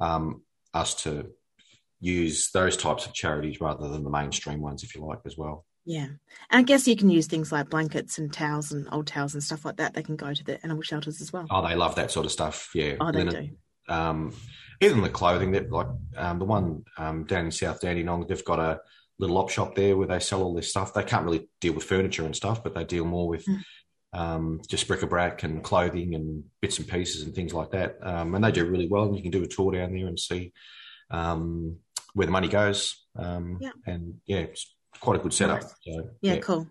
um, 0.00 0.42
us 0.74 0.94
to 1.04 1.30
use 2.00 2.50
those 2.52 2.76
types 2.76 3.06
of 3.06 3.12
charities 3.12 3.60
rather 3.60 3.88
than 3.88 4.02
the 4.02 4.10
mainstream 4.10 4.60
ones, 4.60 4.82
if 4.82 4.94
you 4.94 5.04
like, 5.04 5.20
as 5.26 5.36
well. 5.36 5.64
Yeah. 5.86 6.06
And 6.06 6.18
I 6.50 6.62
guess 6.62 6.88
you 6.88 6.96
can 6.96 7.10
use 7.10 7.28
things 7.28 7.52
like 7.52 7.70
blankets 7.70 8.18
and 8.18 8.32
towels 8.32 8.72
and 8.72 8.88
old 8.90 9.06
towels 9.06 9.34
and 9.34 9.42
stuff 9.42 9.64
like 9.64 9.76
that. 9.76 9.94
They 9.94 10.02
can 10.02 10.16
go 10.16 10.34
to 10.34 10.44
the 10.44 10.60
animal 10.64 10.82
shelters 10.82 11.20
as 11.20 11.32
well. 11.32 11.46
Oh, 11.48 11.66
they 11.66 11.76
love 11.76 11.94
that 11.94 12.10
sort 12.10 12.26
of 12.26 12.32
stuff. 12.32 12.70
Yeah. 12.74 12.96
Oh, 13.00 13.12
they 13.12 13.24
do. 13.24 13.50
Um, 13.88 14.34
even 14.80 15.00
the 15.02 15.08
clothing 15.08 15.52
that 15.52 15.70
like 15.70 15.86
um, 16.16 16.40
the 16.40 16.44
one 16.44 16.84
um, 16.98 17.24
down 17.24 17.44
in 17.44 17.52
South 17.52 17.80
Dandenong, 17.80 18.26
they've 18.26 18.44
got 18.44 18.58
a 18.58 18.80
little 19.20 19.38
op 19.38 19.48
shop 19.48 19.76
there 19.76 19.96
where 19.96 20.08
they 20.08 20.18
sell 20.18 20.42
all 20.42 20.54
this 20.54 20.68
stuff. 20.68 20.92
They 20.92 21.04
can't 21.04 21.24
really 21.24 21.48
deal 21.60 21.72
with 21.72 21.84
furniture 21.84 22.24
and 22.24 22.34
stuff, 22.34 22.64
but 22.64 22.74
they 22.74 22.84
deal 22.84 23.04
more 23.04 23.28
with 23.28 23.46
mm. 23.46 23.60
um, 24.12 24.60
just 24.68 24.88
bric-a-brac 24.88 25.44
and 25.44 25.62
clothing 25.62 26.16
and 26.16 26.44
bits 26.60 26.78
and 26.78 26.88
pieces 26.88 27.22
and 27.22 27.32
things 27.32 27.54
like 27.54 27.70
that. 27.70 27.96
Um, 28.02 28.34
and 28.34 28.44
they 28.44 28.50
do 28.50 28.66
really 28.66 28.88
well. 28.88 29.04
And 29.04 29.16
you 29.16 29.22
can 29.22 29.30
do 29.30 29.44
a 29.44 29.46
tour 29.46 29.72
down 29.72 29.94
there 29.94 30.08
and 30.08 30.18
see 30.18 30.52
um, 31.12 31.76
where 32.12 32.26
the 32.26 32.32
money 32.32 32.48
goes. 32.48 33.06
Um, 33.16 33.58
yeah. 33.60 33.70
And 33.86 34.16
yeah, 34.26 34.38
it's 34.38 34.74
quite 35.00 35.18
a 35.18 35.22
good 35.22 35.34
setup. 35.34 35.62
Nice. 35.62 35.70
So, 35.70 36.10
yeah, 36.20 36.34
yeah, 36.34 36.36
cool. 36.38 36.68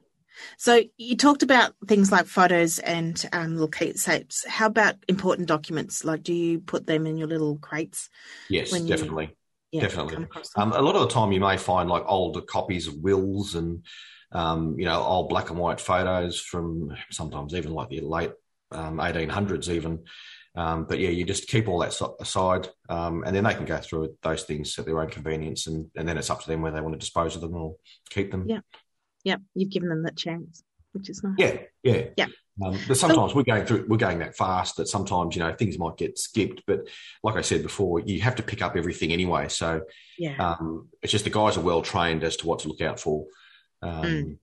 So 0.57 0.81
you 0.97 1.15
talked 1.15 1.43
about 1.43 1.73
things 1.87 2.11
like 2.11 2.25
photos 2.25 2.79
and 2.79 3.23
um, 3.31 3.53
little 3.53 3.67
keepsakes. 3.67 4.45
How 4.45 4.67
about 4.67 4.95
important 5.07 5.47
documents? 5.47 6.03
Like, 6.03 6.23
do 6.23 6.33
you 6.33 6.59
put 6.59 6.85
them 6.85 7.07
in 7.07 7.17
your 7.17 7.27
little 7.27 7.57
crates? 7.57 8.09
Yes, 8.49 8.71
definitely. 8.81 9.25
You, 9.71 9.79
yeah, 9.79 9.81
definitely. 9.81 10.27
Um, 10.55 10.73
a 10.73 10.81
lot 10.81 10.95
of 10.95 11.01
the 11.01 11.13
time, 11.13 11.31
you 11.31 11.39
may 11.39 11.57
find 11.57 11.89
like 11.89 12.03
older 12.05 12.41
copies 12.41 12.87
of 12.87 12.95
wills 12.95 13.55
and 13.55 13.85
um, 14.31 14.75
you 14.77 14.85
know 14.85 15.01
old 15.01 15.29
black 15.29 15.49
and 15.49 15.59
white 15.59 15.79
photos 15.79 16.39
from 16.39 16.95
sometimes 17.11 17.53
even 17.53 17.71
like 17.71 17.89
the 17.89 18.01
late 18.01 18.31
um, 18.71 18.97
1800s, 18.97 19.69
even. 19.69 20.03
Um, 20.55 20.85
but 20.85 20.99
yeah, 20.99 21.09
you 21.09 21.25
just 21.25 21.47
keep 21.47 21.67
all 21.67 21.79
that 21.79 21.99
aside, 22.21 22.69
um, 22.87 23.23
and 23.25 23.35
then 23.35 23.43
they 23.43 23.53
can 23.53 23.65
go 23.65 23.77
through 23.77 24.15
those 24.21 24.43
things 24.43 24.77
at 24.79 24.85
their 24.85 25.01
own 25.01 25.09
convenience, 25.09 25.67
and, 25.67 25.89
and 25.97 26.07
then 26.07 26.17
it's 26.17 26.29
up 26.29 26.41
to 26.41 26.47
them 26.47 26.61
whether 26.61 26.75
they 26.77 26.81
want 26.81 26.93
to 26.93 26.99
dispose 26.99 27.35
of 27.35 27.41
them 27.41 27.55
or 27.55 27.75
keep 28.09 28.31
them. 28.31 28.45
Yeah, 28.47 28.61
yeah, 29.25 29.37
you've 29.53 29.69
given 29.69 29.89
them 29.89 30.03
that 30.03 30.15
chance, 30.15 30.63
which 30.93 31.09
is 31.09 31.21
nice. 31.23 31.35
Yeah, 31.37 31.57
yeah, 31.83 32.05
yeah. 32.15 32.27
Um, 32.63 32.79
but 32.87 32.95
sometimes 32.95 33.31
so, 33.31 33.35
we're 33.35 33.43
going 33.43 33.65
through, 33.65 33.85
we're 33.89 33.97
going 33.97 34.19
that 34.19 34.37
fast 34.37 34.77
that 34.77 34.87
sometimes 34.87 35.35
you 35.35 35.41
know 35.41 35.53
things 35.53 35.77
might 35.77 35.97
get 35.97 36.17
skipped. 36.17 36.63
But 36.65 36.87
like 37.21 37.35
I 37.35 37.41
said 37.41 37.61
before, 37.61 37.99
you 37.99 38.21
have 38.21 38.35
to 38.35 38.43
pick 38.43 38.61
up 38.61 38.77
everything 38.77 39.11
anyway. 39.11 39.49
So 39.49 39.81
yeah, 40.17 40.37
um, 40.37 40.87
it's 41.01 41.11
just 41.11 41.25
the 41.25 41.31
guys 41.31 41.57
are 41.57 41.61
well 41.61 41.81
trained 41.81 42.23
as 42.23 42.37
to 42.37 42.47
what 42.47 42.59
to 42.59 42.69
look 42.69 42.79
out 42.79 42.97
for, 42.97 43.25
um, 43.81 44.03
mm. 44.03 44.37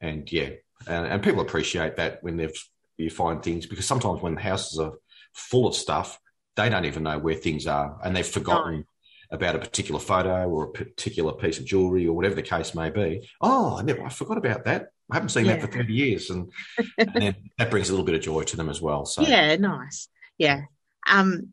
and 0.00 0.30
yeah, 0.30 0.50
and, 0.86 1.06
and, 1.06 1.22
people 1.24 1.40
appreciate 1.40 1.96
that 1.96 2.22
when 2.22 2.36
they've 2.36 2.56
you 2.98 3.10
find 3.10 3.42
things 3.42 3.66
because 3.66 3.84
sometimes 3.84 4.22
when 4.22 4.34
the 4.34 4.40
houses 4.40 4.78
are 4.78 4.92
full 5.36 5.66
of 5.66 5.74
stuff, 5.74 6.18
they 6.56 6.68
don't 6.68 6.84
even 6.84 7.04
know 7.04 7.18
where 7.18 7.34
things 7.34 7.66
are, 7.66 7.98
and 8.02 8.16
they've 8.16 8.26
forgotten. 8.26 8.78
No. 8.78 8.84
About 9.28 9.56
a 9.56 9.58
particular 9.58 9.98
photo 9.98 10.48
or 10.48 10.66
a 10.66 10.70
particular 10.70 11.32
piece 11.32 11.58
of 11.58 11.64
jewelry 11.64 12.06
or 12.06 12.12
whatever 12.12 12.36
the 12.36 12.42
case 12.42 12.76
may 12.76 12.90
be. 12.90 13.28
Oh, 13.40 13.76
I 13.76 13.82
never, 13.82 14.04
I 14.04 14.08
forgot 14.08 14.38
about 14.38 14.66
that 14.66 14.90
I 15.10 15.14
haven't 15.14 15.28
seen 15.28 15.46
yeah. 15.46 15.56
that 15.56 15.60
for 15.60 15.68
30 15.68 15.92
years. 15.92 16.30
And, 16.30 16.50
and 16.98 17.36
that 17.58 17.70
brings 17.70 17.88
a 17.88 17.92
little 17.92 18.04
bit 18.04 18.14
of 18.14 18.20
joy 18.20 18.42
to 18.42 18.56
them 18.56 18.68
as 18.68 18.80
well. 18.80 19.06
So 19.06 19.22
Yeah, 19.22 19.56
nice. 19.56 20.08
Yeah. 20.38 20.62
Um, 21.08 21.50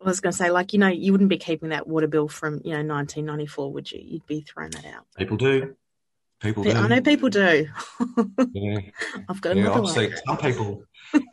I 0.00 0.08
was 0.08 0.20
going 0.20 0.32
to 0.32 0.36
say, 0.36 0.50
like, 0.50 0.72
you 0.72 0.78
know, 0.78 0.88
you 0.88 1.12
wouldn't 1.12 1.30
be 1.30 1.38
keeping 1.38 1.68
that 1.68 1.86
water 1.86 2.08
bill 2.08 2.26
from, 2.26 2.54
you 2.64 2.72
know, 2.72 2.94
1994, 2.94 3.72
would 3.72 3.92
you? 3.92 4.00
You'd 4.02 4.26
be 4.26 4.40
throwing 4.40 4.70
that 4.70 4.86
out. 4.86 5.06
People 5.16 5.36
do. 5.36 5.76
People 6.40 6.64
do. 6.64 6.70
I 6.70 6.88
know 6.88 7.00
people 7.02 7.28
do. 7.28 7.68
yeah. 8.52 8.78
I've 9.28 9.40
got 9.42 9.56
yeah, 9.56 9.72
I've 9.72 9.88
seen 9.88 10.14
some 10.26 10.38
people, 10.38 10.84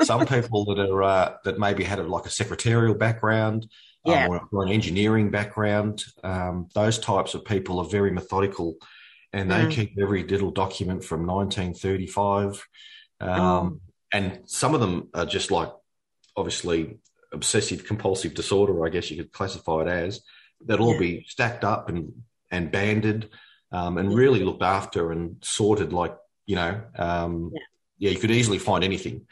some 0.03 0.25
people 0.25 0.65
that 0.65 0.79
are 0.79 1.03
uh, 1.03 1.33
that 1.45 1.59
maybe 1.59 1.85
had 1.85 1.99
a, 1.99 2.03
like 2.03 2.25
a 2.25 2.29
secretarial 2.29 2.93
background, 2.93 3.67
um, 4.05 4.13
yeah. 4.13 4.25
Um, 4.25 4.31
or, 4.31 4.47
or, 4.51 4.63
an 4.65 4.71
engineering 4.71 5.31
background. 5.31 6.03
Um, 6.23 6.67
those 6.75 6.99
types 6.99 7.35
of 7.35 7.45
people 7.45 7.79
are 7.79 7.85
very 7.85 8.11
methodical 8.11 8.75
and 9.31 9.49
they 9.49 9.65
mm. 9.65 9.71
keep 9.71 9.97
every 9.99 10.23
little 10.23 10.51
document 10.51 11.03
from 11.03 11.25
1935. 11.25 12.67
Um, 13.19 13.29
mm. 13.29 13.79
And 14.13 14.39
some 14.45 14.73
of 14.73 14.81
them 14.81 15.09
are 15.13 15.25
just 15.25 15.51
like, 15.51 15.71
obviously, 16.35 16.97
obsessive 17.31 17.85
compulsive 17.85 18.33
disorder, 18.33 18.85
I 18.85 18.89
guess 18.89 19.09
you 19.09 19.17
could 19.17 19.31
classify 19.31 19.81
it 19.81 19.87
as. 19.87 20.21
That'll 20.65 20.87
yeah. 20.87 20.93
all 20.93 20.99
be 20.99 21.25
stacked 21.27 21.63
up 21.63 21.89
and, 21.89 22.23
and 22.51 22.71
banded 22.71 23.29
um, 23.71 23.97
and 23.97 24.13
really 24.13 24.43
looked 24.43 24.63
after 24.63 25.11
and 25.11 25.37
sorted 25.41 25.93
like, 25.93 26.15
you 26.45 26.55
know, 26.55 26.81
um, 26.97 27.51
yeah. 27.53 27.59
yeah. 27.99 28.09
you 28.11 28.19
could 28.19 28.31
easily 28.31 28.59
find 28.59 28.83
anything. 28.83 29.27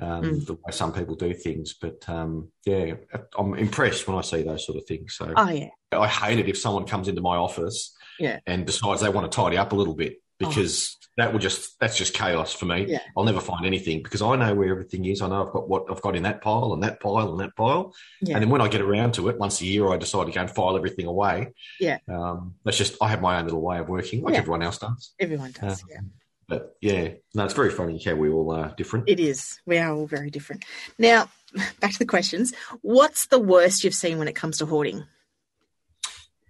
Um, 0.00 0.22
mm. 0.22 0.46
the 0.46 0.54
way 0.54 0.72
some 0.72 0.92
people 0.92 1.14
do 1.14 1.32
things. 1.32 1.74
But 1.74 2.08
um, 2.08 2.48
yeah, 2.64 2.94
I'm 3.38 3.54
impressed 3.54 4.08
when 4.08 4.16
I 4.16 4.22
see 4.22 4.42
those 4.42 4.66
sort 4.66 4.78
of 4.78 4.86
things. 4.86 5.14
So 5.14 5.32
oh, 5.36 5.48
yeah. 5.48 5.68
I 5.92 6.08
hate 6.08 6.40
it 6.40 6.48
if 6.48 6.58
someone 6.58 6.86
comes 6.86 7.08
into 7.08 7.20
my 7.20 7.36
office 7.36 7.94
yeah. 8.18 8.40
and 8.46 8.66
decides 8.66 9.02
they 9.02 9.10
want 9.10 9.30
to 9.30 9.36
tidy 9.36 9.58
up 9.58 9.72
a 9.72 9.76
little 9.76 9.94
bit 9.94 10.16
because 10.48 10.96
oh. 11.00 11.06
that 11.18 11.32
would 11.32 11.42
just 11.42 11.78
that's 11.80 11.96
just 11.96 12.14
chaos 12.14 12.52
for 12.52 12.66
me. 12.66 12.86
Yeah. 12.88 13.00
I'll 13.16 13.24
never 13.24 13.40
find 13.40 13.66
anything 13.66 14.02
because 14.02 14.22
I 14.22 14.36
know 14.36 14.54
where 14.54 14.70
everything 14.70 15.04
is. 15.04 15.22
I 15.22 15.28
know 15.28 15.46
I've 15.46 15.52
got 15.52 15.68
what 15.68 15.84
I've 15.90 16.02
got 16.02 16.16
in 16.16 16.22
that 16.24 16.40
pile 16.40 16.72
and 16.72 16.82
that 16.82 17.00
pile 17.00 17.30
and 17.30 17.40
that 17.40 17.56
pile. 17.56 17.94
Yeah. 18.20 18.34
And 18.34 18.42
then 18.42 18.50
when 18.50 18.60
I 18.60 18.68
get 18.68 18.80
around 18.80 19.14
to 19.14 19.28
it 19.28 19.38
once 19.38 19.60
a 19.60 19.64
year, 19.64 19.90
I 19.90 19.96
decide 19.96 20.26
to 20.26 20.32
go 20.32 20.40
and 20.40 20.50
file 20.50 20.76
everything 20.76 21.06
away. 21.06 21.52
Yeah. 21.80 21.98
Um, 22.08 22.54
that's 22.64 22.78
just 22.78 22.96
I 23.00 23.08
have 23.08 23.20
my 23.20 23.38
own 23.38 23.44
little 23.44 23.62
way 23.62 23.78
of 23.78 23.88
working, 23.88 24.22
like 24.22 24.34
yeah. 24.34 24.40
everyone 24.40 24.62
else 24.62 24.78
does. 24.78 25.14
Everyone 25.18 25.52
does. 25.52 25.82
Uh, 25.82 25.86
yeah. 25.90 26.00
But 26.48 26.76
yeah, 26.82 27.08
no, 27.34 27.44
it's 27.44 27.54
very 27.54 27.70
funny 27.70 27.98
how 28.04 28.14
we 28.14 28.28
all 28.28 28.52
are 28.52 28.74
different. 28.76 29.08
It 29.08 29.20
is. 29.20 29.58
We 29.64 29.78
are 29.78 29.90
all 29.90 30.06
very 30.06 30.30
different. 30.30 30.64
Now, 30.98 31.30
back 31.80 31.92
to 31.92 31.98
the 31.98 32.04
questions. 32.04 32.52
What's 32.82 33.26
the 33.26 33.38
worst 33.38 33.84
you've 33.84 33.94
seen 33.94 34.18
when 34.18 34.28
it 34.28 34.34
comes 34.34 34.58
to 34.58 34.66
hoarding? 34.66 35.04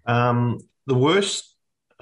Um, 0.06 0.58
the 0.86 0.96
worst 0.96 1.51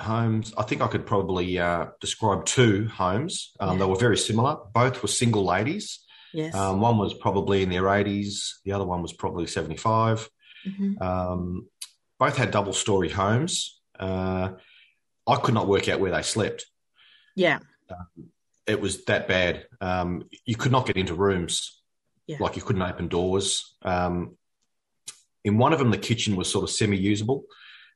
homes, 0.01 0.53
I 0.57 0.63
think 0.63 0.83
I 0.83 0.89
could 0.89 1.07
probably 1.07 1.59
uh, 1.59 1.87
describe 2.01 2.45
two 2.45 2.89
homes. 2.89 3.53
Um, 3.61 3.73
yeah. 3.73 3.79
They 3.79 3.91
were 3.91 3.97
very 3.97 4.17
similar. 4.17 4.57
Both 4.73 5.03
were 5.03 5.09
single 5.09 5.45
ladies. 5.45 6.01
Yes. 6.33 6.55
Um, 6.55 6.81
one 6.81 6.99
was 6.99 7.15
probably 7.15 7.63
in 7.63 7.71
their 7.71 7.83
80s, 7.83 8.55
the 8.65 8.73
other 8.73 8.85
one 8.85 9.03
was 9.03 9.13
probably 9.13 9.47
75. 9.47 10.29
Mm-hmm. 10.67 11.03
Um, 11.03 11.67
both 12.19 12.37
had 12.37 12.51
double 12.51 12.73
story 12.73 13.09
homes. 13.09 13.81
Uh, 13.99 14.51
I 15.27 15.37
could 15.37 15.55
not 15.55 15.69
work 15.69 15.89
out 15.89 16.01
where 16.01 16.13
they 16.13 16.23
slept. 16.23 16.67
Yeah. 17.35 17.59
Um, 17.91 18.31
it 18.67 18.81
was 18.81 19.05
that 19.07 19.27
bad. 19.27 19.67
Um, 19.81 20.29
you 20.45 20.57
could 20.57 20.73
not 20.73 20.87
get 20.87 20.97
into 20.97 21.15
rooms. 21.15 21.81
Yeah. 22.27 22.37
Like 22.39 22.57
you 22.57 22.63
couldn't 22.63 22.83
open 22.83 23.09
doors. 23.09 23.75
Um, 23.83 24.37
in 25.45 25.59
one 25.59 25.73
of 25.73 25.79
them, 25.79 25.91
the 25.91 25.99
kitchen 25.99 26.37
was 26.37 26.51
sort 26.51 26.65
of 26.65 26.71
semi 26.71 26.97
usable. 26.97 27.45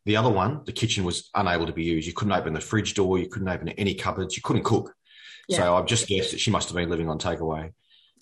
The 0.06 0.16
other 0.16 0.30
one, 0.30 0.62
the 0.64 0.72
kitchen 0.72 1.04
was 1.04 1.30
unable 1.34 1.66
to 1.66 1.72
be 1.72 1.84
used. 1.84 2.06
You 2.06 2.12
couldn't 2.12 2.32
open 2.32 2.52
the 2.52 2.60
fridge 2.60 2.94
door. 2.94 3.18
You 3.18 3.28
couldn't 3.28 3.48
open 3.48 3.68
any 3.70 3.94
cupboards. 3.94 4.36
You 4.36 4.42
couldn't 4.42 4.64
cook. 4.64 4.94
Yeah. 5.48 5.58
So 5.58 5.76
I've 5.76 5.86
just 5.86 6.06
guessed 6.06 6.32
that 6.32 6.40
she 6.40 6.50
must 6.50 6.68
have 6.68 6.76
been 6.76 6.90
living 6.90 7.08
on 7.08 7.18
takeaway. 7.18 7.72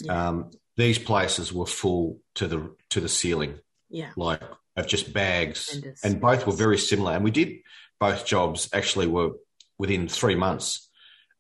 Yeah. 0.03 0.29
Um, 0.29 0.51
these 0.77 0.99
places 0.99 1.53
were 1.53 1.67
full 1.67 2.19
to 2.37 2.47
the 2.47 2.75
to 2.91 3.01
the 3.01 3.09
ceiling. 3.09 3.59
Yeah, 3.91 4.11
like 4.17 4.43
of 4.77 4.87
just 4.87 5.13
bags, 5.13 5.83
and 6.03 6.21
both 6.21 6.47
were 6.47 6.55
very 6.55 6.79
similar. 6.79 7.13
And 7.13 7.25
we 7.25 7.31
did 7.31 7.59
both 8.01 8.25
jobs 8.25 8.69
actually 8.73 9.07
were 9.07 9.33
within 9.79 10.09
three 10.09 10.35
months 10.35 10.89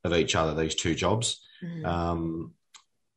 of 0.04 0.12
each 0.12 0.36
other. 0.36 0.54
These 0.54 0.74
two 0.74 0.94
jobs. 0.94 1.40
Mm. 1.64 1.86
Um, 1.86 2.54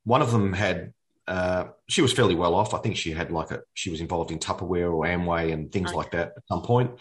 one 0.06 0.22
of 0.22 0.32
them 0.32 0.54
had 0.54 0.94
uh, 1.28 1.66
she 1.88 2.02
was 2.02 2.14
fairly 2.14 2.36
well 2.36 2.56
off. 2.56 2.74
I 2.74 2.80
think 2.80 2.98
she 2.98 3.12
had 3.12 3.32
like 3.32 3.52
a 3.52 3.62
she 3.74 3.90
was 3.90 4.02
involved 4.02 4.32
in 4.32 4.40
Tupperware 4.40 4.94
or 4.94 5.06
Amway 5.06 5.52
and 5.54 5.72
things 5.72 5.90
okay. 5.90 5.98
like 5.98 6.12
that 6.12 6.34
at 6.38 6.48
some 6.48 6.62
point. 6.62 6.92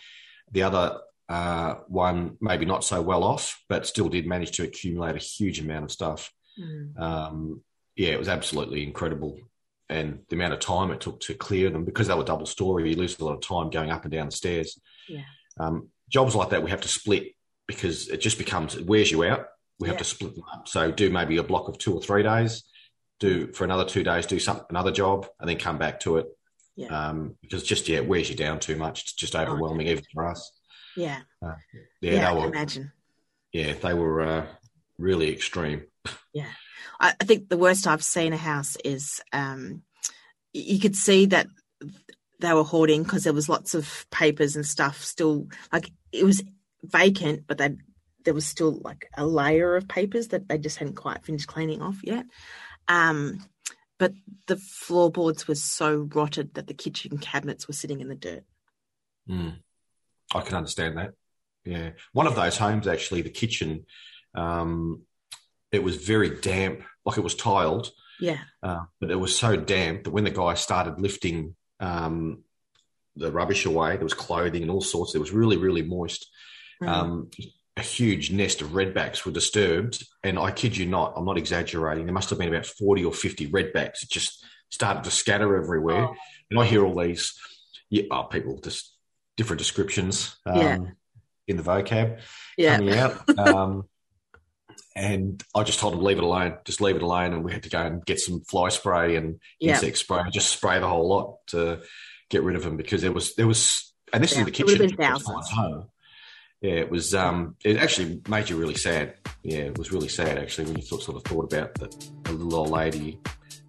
The 0.52 0.62
other 0.62 1.00
uh, 1.28 1.74
one 1.88 2.36
maybe 2.40 2.64
not 2.64 2.84
so 2.84 3.02
well 3.02 3.24
off, 3.24 3.62
but 3.68 3.86
still 3.86 4.08
did 4.08 4.26
manage 4.26 4.52
to 4.52 4.64
accumulate 4.64 5.16
a 5.16 5.18
huge 5.18 5.60
amount 5.60 5.84
of 5.84 5.92
stuff. 5.92 6.32
Mm. 6.58 6.98
Um, 6.98 7.62
yeah, 7.96 8.10
it 8.10 8.18
was 8.18 8.28
absolutely 8.28 8.82
incredible. 8.82 9.38
And 9.88 10.20
the 10.28 10.36
amount 10.36 10.54
of 10.54 10.60
time 10.60 10.90
it 10.90 11.00
took 11.00 11.20
to 11.20 11.34
clear 11.34 11.70
them 11.70 11.84
because 11.84 12.08
they 12.08 12.14
were 12.14 12.24
double 12.24 12.46
story, 12.46 12.90
you 12.90 12.96
lose 12.96 13.18
a 13.18 13.24
lot 13.24 13.34
of 13.34 13.40
time 13.40 13.70
going 13.70 13.90
up 13.90 14.04
and 14.04 14.12
down 14.12 14.26
the 14.26 14.32
stairs. 14.32 14.80
Yeah. 15.08 15.22
Um, 15.60 15.88
jobs 16.08 16.34
like 16.34 16.50
that, 16.50 16.62
we 16.62 16.70
have 16.70 16.80
to 16.82 16.88
split 16.88 17.34
because 17.66 18.08
it 18.08 18.20
just 18.20 18.38
becomes, 18.38 18.74
it 18.74 18.86
wears 18.86 19.10
you 19.10 19.24
out. 19.24 19.46
We 19.78 19.88
have 19.88 19.96
yeah. 19.96 19.98
to 19.98 20.04
split 20.04 20.34
them 20.34 20.44
up. 20.52 20.68
So 20.68 20.90
do 20.90 21.10
maybe 21.10 21.36
a 21.36 21.42
block 21.42 21.68
of 21.68 21.78
two 21.78 21.94
or 21.94 22.00
three 22.00 22.22
days, 22.22 22.64
do 23.21 23.52
for 23.52 23.64
another 23.64 23.85
two 23.85 24.02
days, 24.02 24.26
do 24.26 24.38
some 24.38 24.62
another 24.71 24.92
job, 24.92 25.26
and 25.40 25.49
then 25.49 25.59
come 25.59 25.78
back 25.78 26.00
to 26.00 26.18
it. 26.18 26.26
Yeah. 26.76 26.88
Um, 26.88 27.37
because 27.40 27.62
just 27.62 27.88
yeah, 27.88 27.99
it 27.99 28.09
wears 28.09 28.28
you 28.28 28.37
down 28.37 28.59
too 28.61 28.76
much. 28.76 29.02
It's 29.02 29.12
just 29.12 29.37
overwhelming, 29.37 29.88
oh, 29.88 29.92
even 29.92 30.04
for 30.12 30.26
us. 30.26 30.52
Yeah. 30.97 31.21
Uh, 31.44 31.54
yeah, 32.00 32.12
yeah, 32.12 32.30
I 32.30 32.35
were, 32.35 32.47
imagine. 32.47 32.92
Yeah, 33.52 33.75
they 33.75 33.94
were 33.94 34.21
uh, 34.21 34.47
really 34.99 35.33
extreme. 35.33 35.85
Yeah. 36.33 36.49
I, 37.00 37.14
I, 37.21 37.25
think 37.25 37.49
the 37.49 37.56
worst 37.56 37.87
I've 37.87 38.04
seen 38.04 38.33
a 38.33 38.37
house 38.37 38.76
is 38.85 39.21
um, 39.33 39.83
you 40.52 40.80
could 40.80 40.97
see 40.97 41.26
that 41.26 41.47
they 42.40 42.52
were 42.52 42.64
hoarding 42.64 43.02
because 43.02 43.25
there 43.25 43.33
was 43.33 43.49
lots 43.49 43.75
of 43.75 44.06
papers 44.11 44.56
and 44.56 44.66
stuff 44.66 45.02
still 45.02 45.49
like 45.73 45.90
it 46.12 46.25
was 46.25 46.42
vacant, 46.83 47.47
but 47.47 47.59
they 47.59 47.76
there 48.25 48.35
was 48.35 48.47
still 48.47 48.80
like 48.83 49.09
a 49.16 49.26
layer 49.26 49.76
of 49.76 49.88
papers 49.88 50.28
that 50.28 50.49
they 50.49 50.59
just 50.59 50.78
hadn't 50.78 50.97
quite 50.97 51.25
finished 51.25 51.47
cleaning 51.47 51.83
off 51.83 52.00
yet. 52.02 52.25
Um, 52.88 53.44
but 53.98 54.12
the 54.46 54.56
floorboards 54.56 55.46
were 55.46 55.54
so 55.54 56.08
rotted 56.14 56.54
that 56.54 56.66
the 56.66 56.74
kitchen 56.74 57.18
cabinets 57.18 57.68
were 57.68 57.74
sitting 57.74 58.00
in 58.00 58.08
the 58.08 58.14
dirt. 58.14 58.44
Mm. 59.28 59.56
I 60.34 60.40
can 60.40 60.56
understand 60.56 60.98
that. 60.98 61.12
Yeah, 61.64 61.90
one 62.12 62.26
of 62.26 62.34
those 62.34 62.58
homes 62.58 62.86
actually, 62.86 63.22
the 63.22 63.30
kitchen, 63.30 63.86
um, 64.34 65.02
it 65.72 65.82
was 65.82 65.96
very 65.96 66.38
damp, 66.40 66.82
like 67.06 67.16
it 67.16 67.22
was 67.22 67.34
tiled. 67.34 67.90
Yeah, 68.20 68.40
uh, 68.62 68.82
but 69.00 69.10
it 69.10 69.16
was 69.16 69.36
so 69.36 69.56
damp 69.56 70.04
that 70.04 70.10
when 70.10 70.24
the 70.24 70.30
guy 70.30 70.54
started 70.54 71.00
lifting 71.00 71.56
um, 71.80 72.44
the 73.16 73.32
rubbish 73.32 73.64
away, 73.64 73.96
there 73.96 74.04
was 74.04 74.14
clothing 74.14 74.62
and 74.62 74.70
all 74.70 74.82
sorts. 74.82 75.14
It 75.14 75.20
was 75.20 75.30
really, 75.30 75.56
really 75.56 75.82
moist. 75.82 76.28
Mm. 76.82 76.88
Um, 76.88 77.30
a 77.76 77.82
huge 77.82 78.30
nest 78.30 78.62
of 78.62 78.68
redbacks 78.68 79.24
were 79.24 79.32
disturbed, 79.32 80.06
and 80.22 80.38
I 80.38 80.52
kid 80.52 80.76
you 80.76 80.86
not, 80.86 81.14
I'm 81.16 81.24
not 81.24 81.38
exaggerating. 81.38 82.06
There 82.06 82.14
must 82.14 82.30
have 82.30 82.38
been 82.38 82.48
about 82.48 82.66
40 82.66 83.04
or 83.04 83.12
50 83.12 83.48
redbacks. 83.50 84.02
It 84.02 84.10
just 84.10 84.44
started 84.70 85.04
to 85.04 85.10
scatter 85.10 85.56
everywhere, 85.56 86.04
oh. 86.04 86.14
and 86.50 86.60
I 86.60 86.64
hear 86.64 86.84
all 86.84 87.00
these. 87.00 87.38
Yeah, 87.90 88.04
oh, 88.10 88.24
people 88.24 88.58
just 88.60 88.94
different 89.36 89.58
descriptions 89.58 90.36
um, 90.46 90.56
yeah. 90.56 90.78
in 91.48 91.56
the 91.56 91.62
vocab 91.62 92.20
yeah. 92.56 92.76
coming 92.76 92.94
out. 92.94 93.38
Um, 93.38 93.88
and 94.96 95.42
I 95.54 95.64
just 95.64 95.80
told 95.80 95.92
them, 95.92 96.02
leave 96.02 96.18
it 96.18 96.24
alone, 96.24 96.56
just 96.64 96.80
leave 96.80 96.96
it 96.96 97.02
alone. 97.02 97.32
And 97.32 97.44
we 97.44 97.52
had 97.52 97.64
to 97.64 97.68
go 97.68 97.80
and 97.80 98.04
get 98.04 98.20
some 98.20 98.40
fly 98.42 98.68
spray 98.68 99.16
and 99.16 99.40
yeah. 99.58 99.72
insect 99.72 99.98
spray, 99.98 100.20
and 100.20 100.32
just 100.32 100.50
spray 100.50 100.78
the 100.78 100.88
whole 100.88 101.08
lot 101.08 101.38
to 101.48 101.82
get 102.30 102.42
rid 102.42 102.56
of 102.56 102.62
them 102.62 102.76
because 102.76 103.02
there 103.02 103.12
was 103.12 103.34
there 103.34 103.46
was, 103.46 103.92
and 104.12 104.22
this 104.22 104.32
yeah, 104.32 104.40
is 104.40 104.44
the 104.44 104.50
kitchen. 104.52 104.96
Yeah, 106.64 106.76
it 106.76 106.90
was. 106.90 107.14
Um, 107.14 107.56
it 107.62 107.76
actually 107.76 108.23
made 108.26 108.49
you 108.49 108.56
really 108.56 108.75
sad. 108.75 109.16
Yeah, 109.42 109.64
it 109.64 109.76
was 109.76 109.92
really 109.92 110.09
sad 110.09 110.38
actually 110.38 110.64
when 110.64 110.76
you 110.76 110.83
sort 110.83 111.06
of 111.09 111.23
thought 111.23 111.52
about 111.52 111.75
that 111.75 112.11
the 112.23 112.33
little 112.33 112.61
old 112.61 112.71
lady 112.71 113.21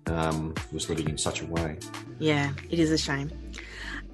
um, 0.06 0.54
was 0.72 0.88
living 0.88 1.10
in 1.10 1.18
such 1.18 1.42
a 1.42 1.46
way. 1.46 1.78
Yeah, 2.20 2.54
it 2.70 2.80
is 2.80 2.92
a 2.92 2.98
shame. 2.98 3.30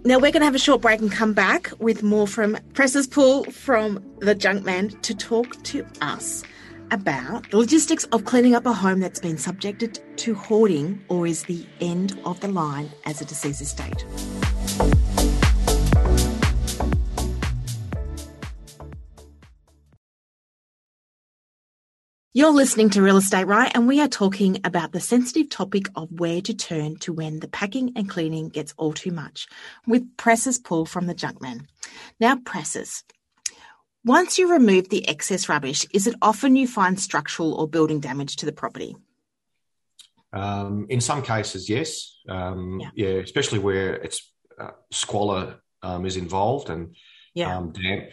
Now 0.04 0.16
we're 0.16 0.32
going 0.32 0.42
to 0.42 0.46
have 0.46 0.56
a 0.56 0.60
short 0.60 0.82
break 0.82 1.00
and 1.00 1.12
come 1.12 1.34
back 1.34 1.72
with 1.78 2.02
more 2.02 2.26
from 2.26 2.58
Precis 2.74 3.06
Pool 3.06 3.44
from 3.44 4.04
the 4.18 4.34
Junkman 4.34 5.00
to 5.04 5.14
talk 5.14 5.62
to 5.66 5.86
us 6.02 6.42
about 6.90 7.52
the 7.52 7.58
logistics 7.58 8.06
of 8.06 8.26
cleaning 8.26 8.56
up 8.56 8.66
a 8.66 8.74
home 8.74 9.00
that's 9.00 9.20
been 9.20 9.38
subjected 9.38 10.00
to 10.18 10.34
hoarding 10.34 11.06
or 11.08 11.28
is 11.28 11.44
the 11.44 11.68
end 11.82 12.20
of 12.26 12.40
the 12.40 12.48
line 12.48 12.90
as 13.06 13.22
a 13.22 13.26
deceased 13.26 13.62
estate. 13.62 14.04
You're 22.34 22.54
listening 22.54 22.90
to 22.92 23.02
Real 23.02 23.18
Estate 23.18 23.44
Right, 23.44 23.70
and 23.76 23.90
we 23.90 24.00
are 24.00 24.08
talking 24.08 24.62
about 24.64 24.94
the 24.94 25.02
sensitive 25.02 25.50
topic 25.50 25.88
of 25.98 26.10
where 26.14 26.40
to 26.40 26.54
turn 26.54 26.96
to 27.00 27.12
when 27.12 27.42
the 27.42 27.50
packing 27.50 27.92
and 27.98 28.10
cleaning 28.10 28.48
gets 28.48 28.74
all 28.78 28.94
too 28.94 29.12
much 29.12 29.50
with 29.86 30.16
Precis 30.16 30.58
Pool 30.58 30.86
from 30.86 31.08
the 31.08 31.14
Junkman. 31.14 31.66
Now, 32.22 32.38
Precis. 32.38 33.04
Once 34.06 34.40
you 34.40 34.50
remove 34.50 34.88
the 34.88 35.10
excess 35.10 35.50
rubbish, 35.50 35.86
is 35.94 36.08
it 36.08 36.16
often 36.22 36.56
you 36.56 36.70
find 36.70 36.98
structural 36.98 37.54
or 37.54 37.68
building 37.68 38.00
damage 38.00 38.38
to 38.38 38.46
the 38.46 38.54
property? 38.54 38.96
Um, 40.32 40.86
in 40.88 41.02
some 41.02 41.24
cases, 41.24 41.70
yes. 41.70 42.18
Um, 42.30 42.80
yeah. 42.80 42.92
yeah. 42.96 43.20
especially 43.20 43.60
where 43.60 43.96
it's 43.96 44.32
uh, 44.58 44.72
squalor 44.90 45.60
um, 45.84 46.06
is 46.06 46.16
involved 46.16 46.70
and 46.70 46.96
yeah. 47.34 47.58
Um, 47.58 47.74
damp. 47.74 48.12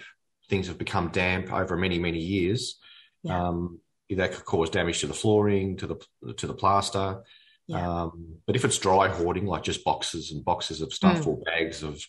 Things 0.48 0.66
have 0.66 0.76
become 0.76 1.10
damp 1.10 1.52
over 1.52 1.76
many, 1.76 2.00
many 2.00 2.18
years. 2.18 2.80
Yeah 3.22 3.46
um, 3.46 3.80
that 4.10 4.32
could 4.32 4.44
cause 4.44 4.70
damage 4.70 5.00
to 5.00 5.06
the 5.06 5.14
flooring, 5.14 5.76
to 5.78 5.86
the 5.86 6.34
to 6.34 6.46
the 6.46 6.54
plaster. 6.54 7.22
Yeah. 7.66 8.02
Um, 8.02 8.36
but 8.46 8.56
if 8.56 8.64
it's 8.64 8.78
dry 8.78 9.08
hoarding, 9.08 9.46
like 9.46 9.62
just 9.62 9.84
boxes 9.84 10.32
and 10.32 10.44
boxes 10.44 10.80
of 10.80 10.92
stuff 10.92 11.20
mm. 11.20 11.26
or 11.26 11.36
bags 11.38 11.82
of 11.82 12.02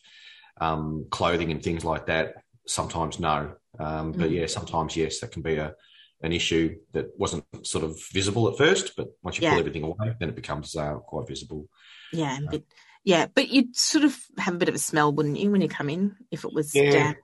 um, 0.61 1.07
clothing 1.09 1.51
and 1.51 1.61
things 1.61 1.83
like 1.83 2.05
that, 2.05 2.35
sometimes 2.65 3.19
no. 3.19 3.53
Um, 3.77 4.13
but 4.13 4.29
mm. 4.29 4.35
yeah, 4.35 4.45
sometimes 4.45 4.95
yes, 4.95 5.19
that 5.19 5.31
can 5.31 5.41
be 5.41 5.57
a 5.57 5.75
an 6.21 6.33
issue 6.33 6.75
that 6.91 7.17
wasn't 7.17 7.45
sort 7.63 7.83
of 7.83 8.01
visible 8.11 8.49
at 8.49 8.57
first, 8.57 8.95
but 8.97 9.07
once 9.23 9.37
you 9.37 9.43
yeah. 9.43 9.51
pull 9.51 9.59
everything 9.59 9.83
away, 9.83 10.13
then 10.19 10.29
it 10.29 10.35
becomes 10.35 10.75
uh, 10.75 10.95
quite 10.95 11.27
visible. 11.27 11.67
Yeah, 12.11 12.39
uh, 12.43 12.51
but 12.51 12.63
yeah, 13.03 13.27
but 13.33 13.49
you'd 13.49 13.75
sort 13.75 14.03
of 14.03 14.17
have 14.37 14.53
a 14.55 14.57
bit 14.57 14.69
of 14.69 14.75
a 14.75 14.79
smell, 14.79 15.13
wouldn't 15.13 15.39
you, 15.39 15.49
when 15.51 15.61
you 15.61 15.69
come 15.69 15.89
in 15.89 16.15
if 16.31 16.43
it 16.43 16.53
was 16.53 16.75
yeah. 16.75 16.91
damp? 16.91 17.17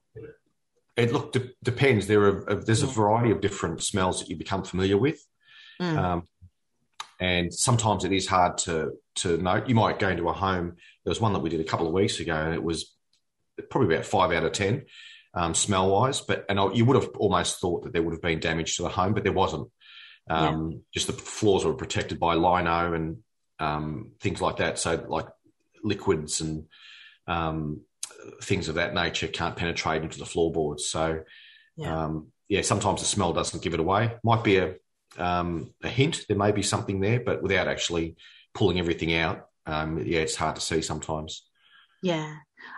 It 0.98 1.12
look 1.12 1.34
de- 1.34 1.52
depends. 1.62 2.08
There 2.08 2.24
are 2.24 2.50
uh, 2.50 2.62
there's 2.66 2.84
a 2.84 2.88
variety 2.88 3.32
of 3.32 3.42
different 3.42 3.84
smells 3.84 4.20
that 4.20 4.30
you 4.30 4.38
become 4.38 4.64
familiar 4.64 4.98
with, 4.98 5.22
mm. 5.82 5.98
um, 5.98 6.28
and 7.20 7.54
sometimes 7.54 8.06
it 8.06 8.14
is 8.14 8.28
hard 8.28 8.58
to 8.60 8.94
to 9.16 9.38
note. 9.38 9.68
You 9.68 9.76
might 9.76 10.00
go 10.00 10.10
into 10.10 10.30
a 10.30 10.34
home. 10.34 10.78
There 11.04 11.12
was 11.12 11.20
one 11.20 11.34
that 11.34 11.40
we 11.40 11.50
did 11.50 11.60
a 11.60 11.66
couple 11.66 11.88
of 11.88 11.94
weeks 11.94 12.20
ago, 12.20 12.36
and 12.36 12.54
it 12.54 12.64
was 12.64 12.96
probably 13.70 13.94
about 13.94 14.06
five 14.06 14.32
out 14.32 14.46
of 14.46 14.54
ten 14.54 14.86
um, 15.34 15.54
smell 15.54 15.90
wise. 15.90 16.22
But 16.22 16.46
and 16.50 16.60
I, 16.60 16.72
you 16.72 16.86
would 16.86 16.96
have 16.96 17.10
almost 17.18 17.60
thought 17.60 17.84
that 17.84 17.94
there 17.94 18.02
would 18.02 18.14
have 18.14 18.22
been 18.22 18.40
damage 18.40 18.78
to 18.78 18.84
the 18.84 18.90
home, 18.90 19.14
but 19.14 19.24
there 19.24 19.34
wasn't. 19.34 19.70
Um, 20.30 20.72
yeah. 20.72 20.78
Just 20.94 21.08
the 21.08 21.14
floors 21.14 21.66
were 21.66 21.74
protected 21.74 22.20
by 22.20 22.36
lino 22.36 22.94
and 22.94 23.18
um, 23.60 24.12
things 24.22 24.42
like 24.42 24.58
that. 24.58 24.80
So 24.80 25.06
like 25.08 25.28
liquids 25.84 26.42
and 26.42 26.66
um, 27.28 27.82
things 28.42 28.70
of 28.70 28.76
that 28.76 28.94
nature 28.94 29.28
can't 29.28 29.56
penetrate 29.56 30.04
into 30.04 30.20
the 30.20 30.26
floorboards. 30.26 30.88
So, 30.88 31.24
yeah. 31.76 32.06
Um, 32.06 32.28
yeah, 32.48 32.62
sometimes 32.62 33.02
the 33.02 33.08
smell 33.08 33.34
doesn't 33.34 33.64
give 33.64 33.74
it 33.74 33.80
away. 33.80 34.16
Might 34.24 34.44
be 34.44 34.58
a 34.58 34.76
um, 35.18 35.74
a 35.84 35.90
hint. 35.90 36.26
There 36.28 36.38
may 36.38 36.52
be 36.52 36.62
something 36.62 37.00
there, 37.00 37.20
but 37.20 37.42
without 37.42 37.68
actually 37.68 38.18
pulling 38.54 38.80
everything 38.80 39.14
out, 39.14 39.48
um, 39.66 40.00
yeah, 40.06 40.20
it's 40.20 40.36
hard 40.36 40.56
to 40.56 40.62
see 40.62 40.82
sometimes. 40.82 41.44
Yeah, 42.02 42.36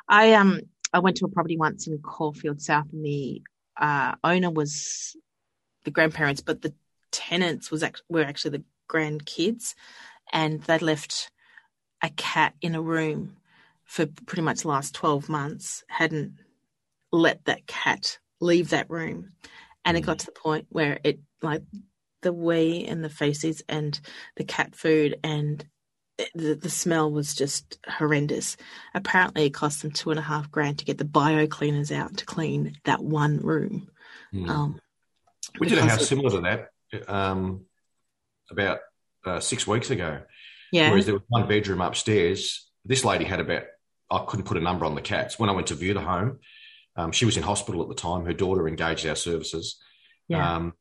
I 0.07 0.33
um 0.33 0.61
I 0.93 0.99
went 0.99 1.17
to 1.17 1.25
a 1.25 1.29
property 1.29 1.57
once 1.57 1.87
in 1.87 1.97
Caulfield 1.99 2.61
South, 2.61 2.87
and 2.93 3.05
the 3.05 3.41
uh, 3.75 4.15
owner 4.23 4.49
was 4.49 5.15
the 5.83 5.91
grandparents, 5.91 6.41
but 6.41 6.61
the 6.61 6.73
tenants 7.11 7.69
was 7.71 7.83
act- 7.83 8.03
were 8.09 8.23
actually 8.23 8.57
the 8.57 8.63
grandkids, 8.89 9.75
and 10.31 10.61
they 10.63 10.79
left 10.79 11.29
a 12.01 12.09
cat 12.09 12.53
in 12.61 12.75
a 12.75 12.81
room 12.81 13.35
for 13.87 14.05
pretty 14.05 14.41
much 14.41 14.61
the 14.61 14.67
last 14.67 14.93
12 14.93 15.29
months 15.29 15.83
hadn't 15.87 16.33
let 17.11 17.43
that 17.45 17.65
cat 17.65 18.19
leave 18.39 18.69
that 18.69 18.89
room. 18.89 19.31
And 19.85 19.97
it 19.97 20.01
got 20.01 20.17
mm. 20.17 20.19
to 20.19 20.25
the 20.27 20.31
point 20.33 20.67
where 20.69 20.99
it, 21.03 21.19
like, 21.41 21.63
the 22.21 22.33
wee 22.33 22.85
and 22.85 23.03
the 23.03 23.09
feces 23.09 23.63
and 23.69 23.99
the 24.35 24.43
cat 24.43 24.75
food 24.75 25.17
and 25.23 25.65
the, 26.33 26.55
the 26.55 26.69
smell 26.69 27.11
was 27.11 27.35
just 27.35 27.77
horrendous. 27.87 28.57
Apparently, 28.93 29.45
it 29.45 29.53
cost 29.53 29.81
them 29.81 29.91
two 29.91 30.09
and 30.09 30.19
a 30.19 30.23
half 30.23 30.51
grand 30.51 30.79
to 30.79 30.85
get 30.85 30.97
the 30.97 31.05
bio 31.05 31.47
cleaners 31.47 31.91
out 31.91 32.17
to 32.17 32.25
clean 32.25 32.75
that 32.85 33.03
one 33.03 33.39
room. 33.39 33.89
Mm. 34.33 34.49
Um, 34.49 34.81
we 35.59 35.67
did 35.67 35.77
a 35.77 35.85
house 35.85 36.07
similar 36.07 36.31
to 36.31 36.41
that 36.41 37.09
um, 37.09 37.65
about 38.49 38.79
uh, 39.25 39.39
six 39.39 39.67
weeks 39.67 39.89
ago. 39.89 40.21
Yeah. 40.71 40.89
Whereas 40.89 41.05
there 41.05 41.15
was 41.15 41.23
one 41.29 41.47
bedroom 41.47 41.81
upstairs. 41.81 42.67
This 42.83 43.05
lady 43.05 43.25
had 43.25 43.39
about 43.39 43.63
I 44.09 44.23
couldn't 44.27 44.45
put 44.45 44.57
a 44.57 44.61
number 44.61 44.85
on 44.85 44.95
the 44.95 45.01
cats. 45.01 45.37
When 45.37 45.49
I 45.49 45.53
went 45.53 45.67
to 45.67 45.75
view 45.75 45.93
the 45.93 46.01
home, 46.01 46.39
um, 46.95 47.11
she 47.11 47.25
was 47.25 47.37
in 47.37 47.43
hospital 47.43 47.81
at 47.81 47.89
the 47.89 47.95
time. 47.95 48.25
Her 48.25 48.33
daughter 48.33 48.67
engaged 48.67 49.05
our 49.05 49.15
services. 49.15 49.77
Yeah. 50.27 50.55
Um, 50.55 50.73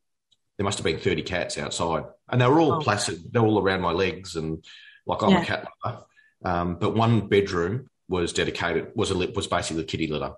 there 0.57 0.63
must 0.63 0.77
have 0.79 0.85
been 0.85 0.99
30 0.99 1.21
cats 1.23 1.57
outside, 1.57 2.05
and 2.29 2.41
they 2.41 2.47
were 2.47 2.59
all 2.59 2.73
oh. 2.73 2.81
placid. 2.81 3.31
They're 3.31 3.43
all 3.43 3.61
around 3.61 3.81
my 3.81 3.91
legs, 3.91 4.35
and 4.35 4.63
like 5.05 5.21
I'm 5.21 5.29
yeah. 5.29 5.41
a 5.41 5.45
cat 5.45 5.67
lover. 5.85 6.05
Um, 6.43 6.75
but 6.75 6.95
one 6.95 7.27
bedroom 7.27 7.89
was 8.09 8.33
dedicated 8.33 8.91
was 8.95 9.11
a 9.11 9.15
was 9.15 9.47
basically 9.47 9.83
kitty 9.83 10.07
litter. 10.07 10.33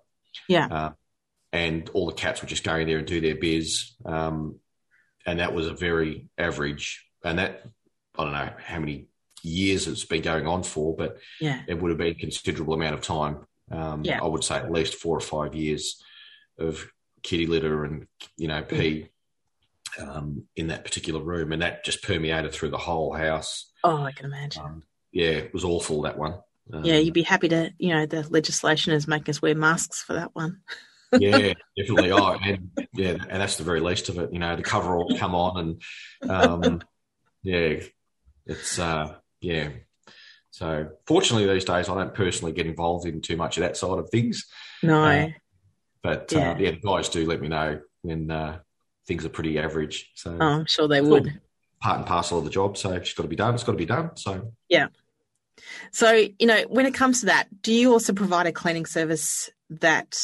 Yeah. 0.48 0.68
Uh, 0.68 0.92
and 1.52 1.90
all 1.94 2.06
the 2.06 2.14
cats 2.14 2.42
would 2.42 2.50
just 2.50 2.64
go 2.64 2.76
in 2.76 2.88
there 2.88 3.00
and 3.00 3.08
do 3.08 3.22
their 3.22 3.36
biz. 3.36 3.94
Um, 4.06 4.60
and 5.26 5.40
that 5.40 5.54
was 5.54 5.68
a 5.68 5.74
very 5.74 6.28
average, 6.38 7.06
and 7.24 7.40
that 7.40 7.64
I 8.18 8.24
don't 8.24 8.34
know 8.34 8.50
how 8.58 8.80
many 8.80 9.08
years 9.44 9.88
it's 9.88 10.06
been 10.06 10.22
going 10.22 10.48
on 10.48 10.64
for, 10.64 10.96
but 10.96 11.18
yeah, 11.40 11.62
it 11.68 11.82
would 11.82 11.90
have 11.90 11.98
been 11.98 12.16
a 12.16 12.16
considerable 12.16 12.74
amount 12.74 12.96
of 12.96 13.02
time. 13.02 13.46
Um, 13.72 14.04
Yeah. 14.04 14.20
I 14.22 14.28
would 14.28 14.44
say 14.44 14.56
at 14.56 14.72
least 14.72 14.96
four 14.96 15.16
or 15.16 15.22
five 15.22 15.54
years 15.56 16.02
of 16.58 16.90
kitty 17.22 17.46
litter 17.46 17.86
and 17.86 18.08
you 18.38 18.48
know 18.48 18.62
pee 18.64 19.10
um, 20.00 20.44
in 20.56 20.68
that 20.68 20.84
particular 20.84 21.22
room, 21.22 21.52
and 21.52 21.62
that 21.62 21.84
just 21.84 22.04
permeated 22.04 22.52
through 22.52 22.70
the 22.70 22.78
whole 22.78 23.14
house. 23.14 23.72
Oh, 23.84 24.04
I 24.04 24.12
can 24.12 24.26
imagine. 24.26 24.64
Um, 24.64 24.84
yeah, 25.12 25.30
it 25.32 25.54
was 25.54 25.64
awful 25.64 26.04
that 26.04 26.18
one. 26.18 26.36
Um, 26.72 26.84
yeah, 26.84 26.98
you'd 26.98 27.14
be 27.14 27.24
happy 27.24 27.50
to, 27.50 27.74
you 27.80 27.90
know, 27.94 28.06
the 28.06 28.22
legislation 28.30 28.94
is 28.94 29.08
making 29.08 29.32
us 29.32 29.42
wear 29.42 29.56
masks 29.56 30.04
for 30.04 30.14
that 30.14 30.36
one. 30.36 30.62
yeah, 31.18 31.54
definitely. 31.78 32.12
Oh, 32.12 32.38
and 32.44 32.70
yeah, 32.94 33.16
and 33.30 33.42
that's 33.42 33.58
the 33.58 33.64
very 33.64 33.80
least 33.80 34.10
of 34.10 34.20
it. 34.20 34.32
You 34.32 34.40
know, 34.40 34.56
the 34.56 34.62
cover 34.64 34.96
all 34.96 35.18
come 35.18 35.34
on, 35.34 35.82
and 36.22 36.30
um, 36.30 36.82
yeah, 37.44 37.80
it's 38.46 38.78
uh, 38.78 39.16
yeah. 39.42 39.70
So 40.52 40.90
fortunately, 41.06 41.48
these 41.52 41.66
days 41.66 41.90
I 41.90 41.96
don't 41.96 42.14
personally 42.14 42.52
get 42.54 42.66
involved 42.68 43.06
in 43.08 43.22
too 43.22 43.38
much 43.38 43.58
of 43.58 43.62
that 43.62 43.78
side 43.78 43.98
of 43.98 44.10
things. 44.10 44.46
No. 44.84 45.04
Uh, 45.04 45.30
But 46.02 46.32
Yeah. 46.32 46.52
uh, 46.52 46.58
yeah, 46.58 46.72
the 46.72 46.78
guys 46.78 47.10
do 47.10 47.26
let 47.26 47.42
me 47.42 47.48
know 47.50 47.82
when 48.02 48.32
uh, 48.32 48.60
things 49.08 49.26
are 49.26 49.30
pretty 49.30 49.60
average. 49.60 50.12
So 50.16 50.38
oh, 50.40 50.46
I'm 50.46 50.66
sure 50.66 50.88
they 50.88 51.02
would. 51.02 51.40
part 51.82 51.98
and 51.98 52.06
parcel 52.06 52.40
of 52.40 52.46
the 52.46 52.50
job. 52.50 52.78
So 52.78 52.92
it's 52.94 53.14
got 53.14 53.24
to 53.24 53.30
be 53.30 53.36
done, 53.36 53.54
it's 53.54 53.64
got 53.64 53.74
to 53.74 53.78
be 53.78 53.86
done. 53.86 54.16
So 54.16 54.54
yeah. 54.70 54.88
So, 55.92 56.12
you 56.40 56.48
know, 56.48 56.62
when 56.70 56.86
it 56.86 56.94
comes 56.94 57.20
to 57.22 57.26
that, 57.28 57.48
do 57.62 57.74
you 57.74 57.92
also 57.92 58.14
provide 58.14 58.48
a 58.48 58.54
cleaning 58.54 58.86
service 58.86 59.50
that 59.70 60.18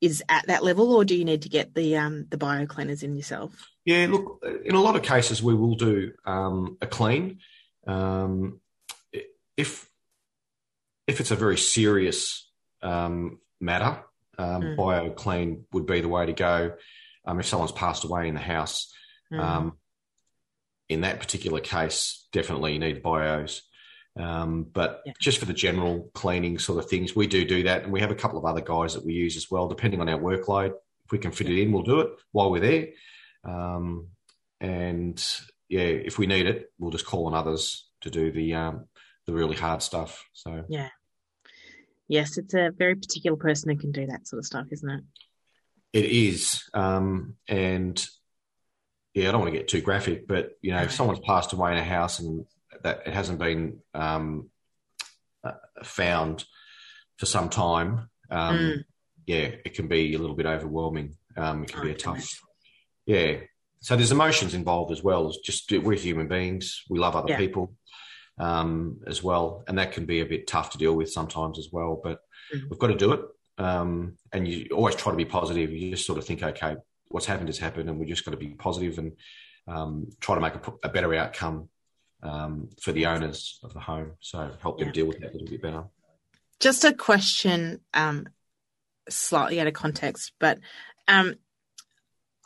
is 0.00 0.22
at 0.28 0.46
that 0.46 0.62
level, 0.62 0.92
or 0.94 1.04
do 1.04 1.14
you 1.16 1.24
need 1.24 1.42
to 1.42 1.48
get 1.48 1.74
the 1.74 1.96
um, 1.96 2.26
the 2.30 2.36
bio 2.36 2.66
cleaners 2.66 3.02
in 3.02 3.16
yourself? 3.16 3.52
yeah, 3.84 4.06
look, 4.10 4.44
in 4.66 4.74
a 4.74 4.80
lot 4.82 4.94
of 4.94 5.02
cases 5.02 5.42
we 5.42 5.54
will 5.54 5.74
do 5.74 6.12
um, 6.26 6.76
a 6.82 6.86
clean. 6.86 7.38
Um, 7.86 8.60
if 9.56 9.88
if 11.06 11.20
it's 11.20 11.30
a 11.30 11.36
very 11.36 11.56
serious 11.56 12.50
um, 12.82 13.38
matter, 13.60 14.04
um, 14.38 14.62
Mm. 14.62 14.76
bio 14.76 15.10
clean 15.10 15.64
would 15.72 15.86
be 15.86 16.00
the 16.02 16.08
way 16.08 16.26
to 16.26 16.32
go. 16.34 16.76
Um, 17.24 17.40
if 17.40 17.46
someone's 17.46 17.72
passed 17.72 18.04
away 18.04 18.28
in 18.28 18.34
the 18.34 18.40
house, 18.40 18.92
Mm. 19.32 19.40
Um, 19.40 19.78
in 20.88 21.02
that 21.02 21.20
particular 21.20 21.60
case, 21.60 22.26
definitely 22.32 22.72
you 22.72 22.78
need 22.78 23.02
bios. 23.02 23.62
Um, 24.16 24.64
but 24.64 25.02
Yeah. 25.04 25.12
just 25.20 25.38
for 25.38 25.44
the 25.44 25.52
general 25.52 26.10
cleaning 26.14 26.58
sort 26.58 26.82
of 26.82 26.88
things, 26.88 27.14
we 27.14 27.26
do 27.26 27.44
do 27.44 27.64
that, 27.64 27.82
and 27.84 27.92
we 27.92 28.00
have 28.00 28.10
a 28.10 28.14
couple 28.14 28.38
of 28.38 28.44
other 28.46 28.62
guys 28.62 28.94
that 28.94 29.04
we 29.04 29.12
use 29.12 29.36
as 29.36 29.50
well, 29.50 29.68
depending 29.68 30.00
on 30.00 30.08
our 30.08 30.18
workload. 30.18 30.72
If 31.04 31.12
we 31.12 31.18
can 31.18 31.30
fit 31.32 31.48
it 31.50 31.60
in, 31.60 31.72
we'll 31.72 31.82
do 31.82 32.00
it 32.00 32.10
while 32.32 32.50
we're 32.50 32.60
there. 32.60 32.88
Um, 33.44 34.08
and 34.60 35.22
yeah, 35.68 35.80
if 35.82 36.18
we 36.18 36.26
need 36.26 36.46
it, 36.46 36.72
we'll 36.78 36.90
just 36.90 37.06
call 37.06 37.26
on 37.26 37.34
others 37.34 37.88
to 38.02 38.10
do 38.10 38.30
the 38.32 38.54
um, 38.54 38.86
the 39.26 39.32
really 39.32 39.56
hard 39.56 39.82
stuff. 39.82 40.24
So 40.32 40.64
yeah, 40.68 40.88
yes, 42.08 42.38
it's 42.38 42.54
a 42.54 42.70
very 42.76 42.94
particular 42.94 43.36
person 43.36 43.70
who 43.70 43.76
can 43.76 43.92
do 43.92 44.06
that 44.06 44.26
sort 44.26 44.38
of 44.38 44.46
stuff, 44.46 44.66
isn't 44.70 44.90
it? 44.90 45.04
It 45.92 46.04
is, 46.06 46.64
um, 46.74 47.36
and 47.48 48.04
yeah, 49.14 49.28
I 49.28 49.32
don't 49.32 49.40
want 49.40 49.52
to 49.52 49.58
get 49.58 49.68
too 49.68 49.80
graphic, 49.80 50.28
but 50.28 50.52
you 50.62 50.72
know, 50.72 50.82
if 50.82 50.92
someone's 50.92 51.20
passed 51.20 51.52
away 51.52 51.72
in 51.72 51.78
a 51.78 51.84
house 51.84 52.18
and 52.20 52.44
that 52.82 53.02
it 53.06 53.12
hasn't 53.14 53.38
been 53.38 53.80
um, 53.94 54.50
uh, 55.42 55.52
found 55.82 56.44
for 57.16 57.26
some 57.26 57.48
time, 57.48 58.08
um, 58.30 58.58
Mm. 58.58 58.84
yeah, 59.26 59.50
it 59.64 59.74
can 59.74 59.88
be 59.88 60.14
a 60.14 60.18
little 60.18 60.36
bit 60.36 60.46
overwhelming. 60.46 61.16
Um, 61.36 61.64
it 61.64 61.70
can 61.70 61.80
Oh, 61.80 61.84
be 61.84 61.90
a 61.90 61.94
can 61.94 62.14
tough, 62.14 62.28
yeah. 63.06 63.40
So 63.80 63.96
there's 63.96 64.12
emotions 64.12 64.54
involved 64.54 64.90
as 64.92 65.02
well. 65.02 65.28
As 65.28 65.36
just 65.38 65.70
we're 65.70 65.96
human 65.96 66.28
beings, 66.28 66.82
we 66.88 66.98
love 66.98 67.14
other 67.16 67.30
Yeah. 67.30 67.36
people 67.38 67.74
um, 68.38 69.00
as 69.06 69.22
well, 69.22 69.64
and 69.66 69.78
that 69.78 69.92
can 69.92 70.06
be 70.06 70.20
a 70.20 70.26
bit 70.26 70.46
tough 70.46 70.70
to 70.70 70.78
deal 70.78 70.94
with 70.94 71.10
sometimes 71.10 71.58
as 71.58 71.68
well. 71.72 72.00
But 72.02 72.20
Mhm. 72.54 72.70
we've 72.70 72.78
got 72.78 72.88
to 72.88 72.96
do 72.96 73.12
it, 73.12 73.20
um, 73.58 74.16
and 74.32 74.46
you 74.46 74.68
always 74.72 74.94
try 74.94 75.10
to 75.12 75.16
be 75.16 75.24
positive. 75.24 75.70
You 75.72 75.90
just 75.90 76.06
sort 76.06 76.18
of 76.18 76.24
think, 76.24 76.42
okay, 76.42 76.76
what's 77.08 77.26
happened 77.26 77.48
has 77.48 77.58
happened, 77.58 77.88
and 77.88 77.98
we 77.98 78.06
just 78.06 78.24
got 78.24 78.30
to 78.32 78.36
be 78.36 78.50
positive 78.50 78.98
and 78.98 79.16
um, 79.66 80.06
try 80.20 80.34
to 80.34 80.40
make 80.40 80.54
a, 80.54 80.72
a 80.84 80.88
better 80.88 81.12
outcome 81.14 81.68
um, 82.22 82.68
for 82.80 82.92
the 82.92 83.06
owners 83.06 83.58
of 83.62 83.74
the 83.74 83.80
home. 83.80 84.12
So 84.20 84.56
help 84.60 84.78
them 84.78 84.88
Yeah. 84.88 84.92
deal 84.92 85.06
with 85.06 85.20
that 85.20 85.30
a 85.30 85.32
little 85.32 85.48
bit 85.48 85.62
better. 85.62 85.84
Just 86.60 86.84
a 86.84 86.92
question, 86.92 87.80
um, 87.94 88.28
slightly 89.08 89.60
out 89.60 89.66
of 89.66 89.74
context, 89.74 90.32
but 90.38 90.58
um, 91.06 91.34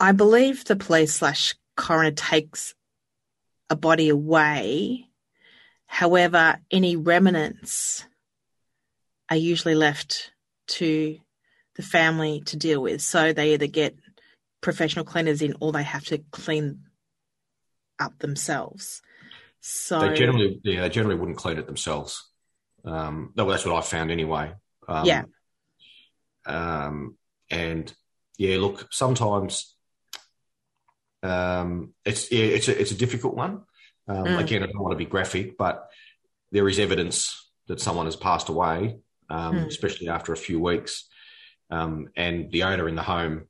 I 0.03 0.11
believe 0.11 0.65
the 0.65 0.75
police 0.75 1.13
slash 1.13 1.55
coroner 1.77 2.11
takes 2.11 2.75
a 3.69 3.75
body 3.77 4.09
away. 4.09 5.07
However, 5.85 6.59
any 6.69 6.97
remnants 6.97 8.05
are 9.29 9.37
usually 9.37 9.75
left 9.75 10.33
to 10.67 11.17
the 11.77 11.83
family 11.83 12.41
to 12.47 12.57
deal 12.57 12.81
with. 12.81 13.01
So 13.01 13.31
they 13.31 13.53
either 13.53 13.67
get 13.67 13.95
professional 14.59 15.05
cleaners 15.05 15.41
in 15.41 15.55
or 15.61 15.71
they 15.71 15.83
have 15.83 16.03
to 16.07 16.17
clean 16.31 16.79
up 17.97 18.19
themselves. 18.19 19.01
So 19.61 20.01
They 20.01 20.15
generally, 20.15 20.59
yeah, 20.65 20.81
they 20.81 20.89
generally 20.89 21.15
wouldn't 21.15 21.37
clean 21.37 21.57
it 21.57 21.65
themselves. 21.65 22.29
Um, 22.83 23.31
no, 23.37 23.49
that's 23.49 23.65
what 23.65 23.77
I 23.77 23.79
found 23.79 24.11
anyway. 24.11 24.51
Um, 24.85 25.05
Yeah. 25.05 25.23
Um, 26.45 27.15
and 27.49 27.93
yeah, 28.37 28.57
look, 28.57 28.89
sometimes 28.91 29.72
um, 31.23 31.93
it's 32.05 32.31
yeah, 32.31 32.45
it's 32.45 32.67
a, 32.67 32.79
it's 32.79 32.91
a 32.91 32.95
difficult 32.95 33.35
one. 33.35 33.63
Um, 34.07 34.25
Mm. 34.25 34.39
Again, 34.39 34.63
I 34.63 34.65
don't 34.67 34.81
want 34.81 34.91
to 34.91 34.97
be 34.97 35.05
graphic, 35.05 35.57
but 35.57 35.89
there 36.51 36.67
is 36.67 36.77
evidence 36.79 37.49
that 37.67 37.79
someone 37.79 38.05
has 38.05 38.15
passed 38.17 38.49
away, 38.49 38.97
um, 39.29 39.55
Mm. 39.55 39.67
especially 39.67 40.09
after 40.09 40.33
a 40.33 40.37
few 40.37 40.59
weeks, 40.59 41.07
um, 41.69 42.09
and 42.15 42.51
the 42.51 42.63
owner 42.63 42.87
in 42.89 42.95
the 42.95 43.03
home 43.03 43.47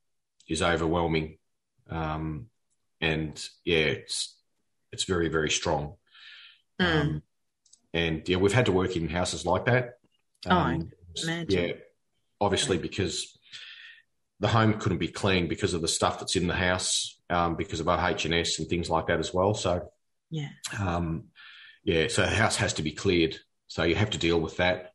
is 0.47 0.61
overwhelming. 0.61 1.37
Um, 1.89 2.49
and 3.01 3.43
yeah, 3.65 3.85
it's 3.85 4.37
it's 4.91 5.03
very 5.05 5.29
very 5.29 5.49
strong. 5.49 5.95
Mm. 6.79 7.01
Um, 7.01 7.23
and 7.93 8.29
yeah, 8.29 8.37
we've 8.37 8.53
had 8.53 8.65
to 8.67 8.71
work 8.71 8.95
in 8.95 9.09
houses 9.09 9.45
like 9.45 9.65
that. 9.65 9.97
Oh. 10.45 10.79
Yeah, 11.49 11.73
obviously 12.41 12.77
because 12.77 13.37
the 14.39 14.47
home 14.47 14.79
couldn't 14.79 14.97
be 14.97 15.07
cleaned 15.07 15.47
because 15.49 15.73
of 15.73 15.81
the 15.81 15.87
stuff 15.87 16.19
that's 16.19 16.35
in 16.35 16.47
the 16.47 16.55
house, 16.55 17.19
um, 17.33 17.55
because 17.55 17.79
of 17.79 17.87
OH&S 17.87 18.59
and 18.59 18.67
things 18.69 18.89
like 18.89 19.07
that 19.07 19.19
as 19.19 19.33
well. 19.33 19.53
So 19.53 19.89
yeah. 20.29 20.49
um, 20.79 21.25
yeah, 21.83 22.07
so 22.07 22.21
the 22.21 22.27
house 22.29 22.55
has 22.57 22.73
to 22.73 22.81
be 22.83 22.91
cleared. 22.91 23.35
So 23.67 23.83
you 23.83 23.95
have 23.95 24.11
to 24.11 24.17
deal 24.17 24.39
with 24.39 24.57
that. 24.57 24.91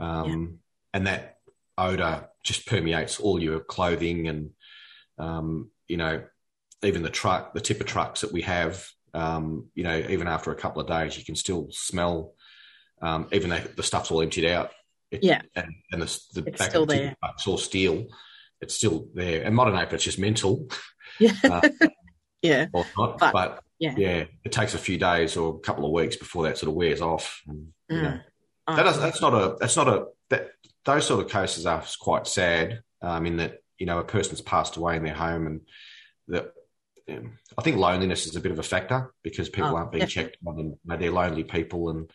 Um, 0.00 0.58
And 0.92 1.06
that 1.06 1.38
odor 1.76 2.28
just 2.42 2.66
permeates 2.66 3.18
all 3.20 3.42
your 3.42 3.60
clothing 3.60 4.28
and, 4.28 4.50
um, 5.18 5.70
you 5.88 5.96
know, 5.96 6.24
even 6.82 7.02
the 7.02 7.10
truck, 7.10 7.52
the 7.54 7.60
tipper 7.60 7.84
trucks 7.84 8.20
that 8.22 8.32
we 8.32 8.42
have, 8.42 8.84
um, 9.12 9.68
you 9.74 9.82
know, 9.84 9.96
even 10.08 10.26
after 10.28 10.50
a 10.52 10.56
couple 10.56 10.80
of 10.82 10.88
days, 10.88 11.18
you 11.18 11.24
can 11.24 11.36
still 11.36 11.68
smell, 11.70 12.34
um, 13.02 13.26
even 13.32 13.50
though 13.50 13.60
the 13.76 13.82
stuff's 13.82 14.10
all 14.10 14.22
emptied 14.22 14.46
out. 14.46 14.70
It- 15.10 15.24
Yeah. 15.24 15.42
And, 15.56 15.72
and 15.92 16.02
the, 16.02 16.20
the 16.34 16.42
back 16.42 16.74
of 16.74 16.86
the 16.88 16.94
there. 16.94 17.02
tipper 17.08 17.16
truck's 17.20 17.46
all 17.46 17.58
steel. 17.58 18.06
It's 18.60 18.74
still 18.74 19.08
there. 19.14 19.42
And 19.44 19.54
modern 19.54 19.74
apron, 19.76 19.96
it's 19.96 20.04
just 20.04 20.18
mental 20.18 20.68
Yeah. 21.20 21.32
Uh, 21.44 21.68
yeah. 22.42 22.66
or 22.72 22.84
not. 22.98 23.18
But- 23.18 23.32
but 23.32 23.62
Yeah. 23.78 23.94
yeah, 23.96 24.24
it 24.44 24.52
takes 24.52 24.74
a 24.74 24.78
few 24.78 24.98
days 24.98 25.36
or 25.36 25.54
a 25.56 25.58
couple 25.58 25.84
of 25.84 25.92
weeks 25.92 26.16
before 26.16 26.44
that 26.44 26.58
sort 26.58 26.68
of 26.70 26.74
wears 26.76 27.00
off. 27.00 27.42
And, 27.48 27.68
you 27.88 28.02
know, 28.02 28.08
Mm. 28.10 28.22
Oh, 28.66 28.76
that 28.76 28.86
is, 28.86 28.98
that's 28.98 29.20
not 29.20 29.34
a 29.34 29.56
that's 29.60 29.76
not 29.76 29.88
a 29.88 30.06
that 30.30 30.52
those 30.86 31.06
sort 31.06 31.22
of 31.22 31.30
cases 31.30 31.66
are 31.66 31.84
quite 32.00 32.26
sad. 32.26 32.80
Um, 33.02 33.26
in 33.26 33.36
that 33.36 33.58
you 33.78 33.84
know 33.84 33.98
a 33.98 34.04
person's 34.04 34.40
passed 34.40 34.76
away 34.78 34.96
in 34.96 35.04
their 35.04 35.12
home, 35.12 35.46
and 35.46 35.60
that 36.28 36.46
um, 37.10 37.38
I 37.58 37.62
think 37.62 37.76
loneliness 37.76 38.24
is 38.26 38.36
a 38.36 38.40
bit 38.40 38.52
of 38.52 38.58
a 38.58 38.62
factor 38.62 39.12
because 39.22 39.50
people 39.50 39.68
Oh, 39.72 39.76
aren't 39.76 39.92
being 39.92 40.06
definitely. 40.06 40.30
checked 40.32 40.38
on, 40.46 40.58
and 40.58 40.70
you 40.70 40.78
know, 40.86 40.96
they're 40.96 41.10
lonely 41.10 41.44
people, 41.44 41.90
and 41.90 42.10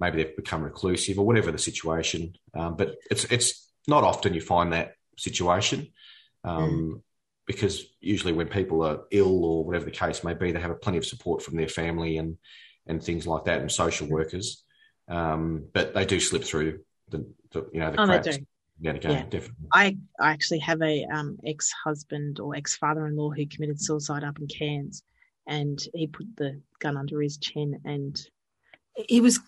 maybe 0.00 0.22
they've 0.22 0.34
become 0.34 0.62
reclusive 0.62 1.18
or 1.18 1.26
whatever 1.26 1.52
the 1.52 1.58
situation. 1.58 2.36
Um, 2.54 2.76
but 2.76 2.94
it's 3.10 3.24
it's 3.24 3.70
not 3.86 4.02
often 4.02 4.32
you 4.32 4.40
find 4.40 4.72
that 4.72 4.94
situation. 5.18 5.88
Um, 6.42 6.70
Mm. 6.70 7.02
Because 7.46 7.84
usually, 8.00 8.32
when 8.32 8.48
people 8.48 8.82
are 8.82 9.00
ill 9.10 9.44
or 9.44 9.64
whatever 9.64 9.84
the 9.84 9.90
case 9.90 10.22
may 10.22 10.34
be, 10.34 10.52
they 10.52 10.60
have 10.60 10.70
a 10.70 10.76
plenty 10.76 10.98
of 10.98 11.06
support 11.06 11.42
from 11.42 11.56
their 11.56 11.68
family 11.68 12.18
and 12.18 12.38
and 12.86 13.02
things 13.02 13.26
like 13.26 13.44
that, 13.44 13.60
and 13.60 13.70
social 13.70 14.08
workers. 14.08 14.64
Um, 15.08 15.66
but 15.72 15.94
they 15.94 16.04
do 16.04 16.20
slip 16.20 16.44
through 16.44 16.80
the, 17.10 17.26
the 17.50 17.68
you 17.72 17.80
know 17.80 17.90
the 17.90 18.00
Oh, 18.00 18.06
they 18.06 18.12
cracks. 18.18 18.36
do. 18.38 18.46
Yeah, 18.80 18.94
Yeah. 19.00 19.22
definitely. 19.24 19.68
I, 19.72 19.96
I 20.18 20.30
actually 20.32 20.58
have 20.60 20.82
a 20.82 21.04
um, 21.04 21.38
ex 21.46 21.70
husband 21.84 22.40
or 22.40 22.56
ex 22.56 22.76
father 22.76 23.06
in 23.06 23.16
law 23.16 23.30
who 23.30 23.46
committed 23.46 23.80
suicide 23.80 24.24
up 24.24 24.38
in 24.40 24.46
Cairns, 24.48 25.02
and 25.46 25.80
he 25.94 26.06
put 26.06 26.26
the 26.36 26.60
gun 26.80 26.96
under 26.96 27.20
his 27.20 27.36
chin, 27.38 27.80
and 27.84 28.20
he 28.96 29.20
was 29.20 29.38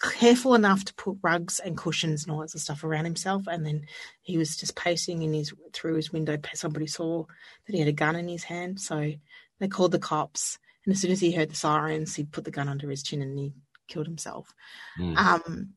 careful 0.00 0.54
enough 0.54 0.84
to 0.84 0.94
put 0.94 1.18
rugs 1.22 1.58
and 1.60 1.76
cushions 1.76 2.22
and 2.22 2.32
all 2.32 2.40
that 2.40 2.50
sort 2.50 2.56
of 2.56 2.62
stuff 2.62 2.84
around 2.84 3.04
himself. 3.04 3.46
And 3.46 3.66
then 3.66 3.86
he 4.22 4.38
was 4.38 4.56
just 4.56 4.76
pacing 4.76 5.22
in 5.22 5.32
his 5.32 5.52
through 5.72 5.96
his 5.96 6.12
window. 6.12 6.36
Somebody 6.54 6.86
saw 6.86 7.24
that 7.66 7.72
he 7.72 7.78
had 7.78 7.88
a 7.88 7.92
gun 7.92 8.16
in 8.16 8.28
his 8.28 8.44
hand, 8.44 8.80
so 8.80 9.12
they 9.58 9.68
called 9.68 9.92
the 9.92 9.98
cops. 9.98 10.58
And 10.84 10.94
as 10.94 11.00
soon 11.00 11.10
as 11.10 11.20
he 11.20 11.32
heard 11.32 11.50
the 11.50 11.56
sirens, 11.56 12.14
he 12.14 12.24
put 12.24 12.44
the 12.44 12.50
gun 12.50 12.68
under 12.68 12.88
his 12.88 13.02
chin 13.02 13.22
and 13.22 13.38
he 13.38 13.52
killed 13.88 14.06
himself. 14.06 14.54
Mm. 14.98 15.16
Um, 15.16 15.70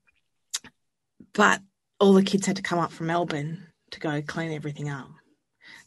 but 1.33 1.61
all 1.99 2.13
the 2.13 2.23
kids 2.23 2.45
had 2.45 2.57
to 2.57 2.61
come 2.61 2.79
up 2.79 2.91
from 2.91 3.07
Melbourne 3.07 3.67
to 3.91 3.99
go 3.99 4.21
clean 4.21 4.51
everything 4.51 4.89
up. 4.89 5.09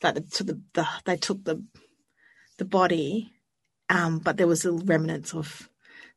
Like 0.02 0.14
the, 0.14 0.44
the, 0.44 0.60
the 0.74 0.88
they 1.04 1.16
took 1.16 1.44
the 1.44 1.62
the 2.58 2.64
body, 2.64 3.32
um, 3.88 4.18
but 4.18 4.36
there 4.36 4.46
was 4.46 4.64
little 4.64 4.86
remnants 4.86 5.34
of 5.34 5.68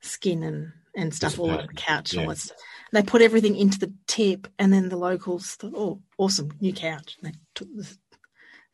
skin 0.02 0.44
and, 0.44 0.72
and 0.98 1.14
stuff 1.14 1.40
all 1.40 1.52
over 1.52 1.68
the 1.68 1.74
couch 1.74 2.14
yeah. 2.14 2.20
and 2.20 2.28
all 2.28 2.34
that 2.34 2.42
stuff. 2.42 2.58
They 2.92 3.04
put 3.04 3.22
everything 3.22 3.56
into 3.56 3.80
the 3.80 3.94
tip, 4.08 4.48
and 4.58 4.74
then 4.74 4.90
the 4.90 4.98
locals 4.98 5.52
thought, 5.56 5.74
"Oh, 5.76 6.02
awesome, 6.18 6.52
new 6.60 6.74
couch." 6.74 7.18
And 7.22 7.32
they 7.32 7.38
took 7.54 7.68
the, 7.76 7.98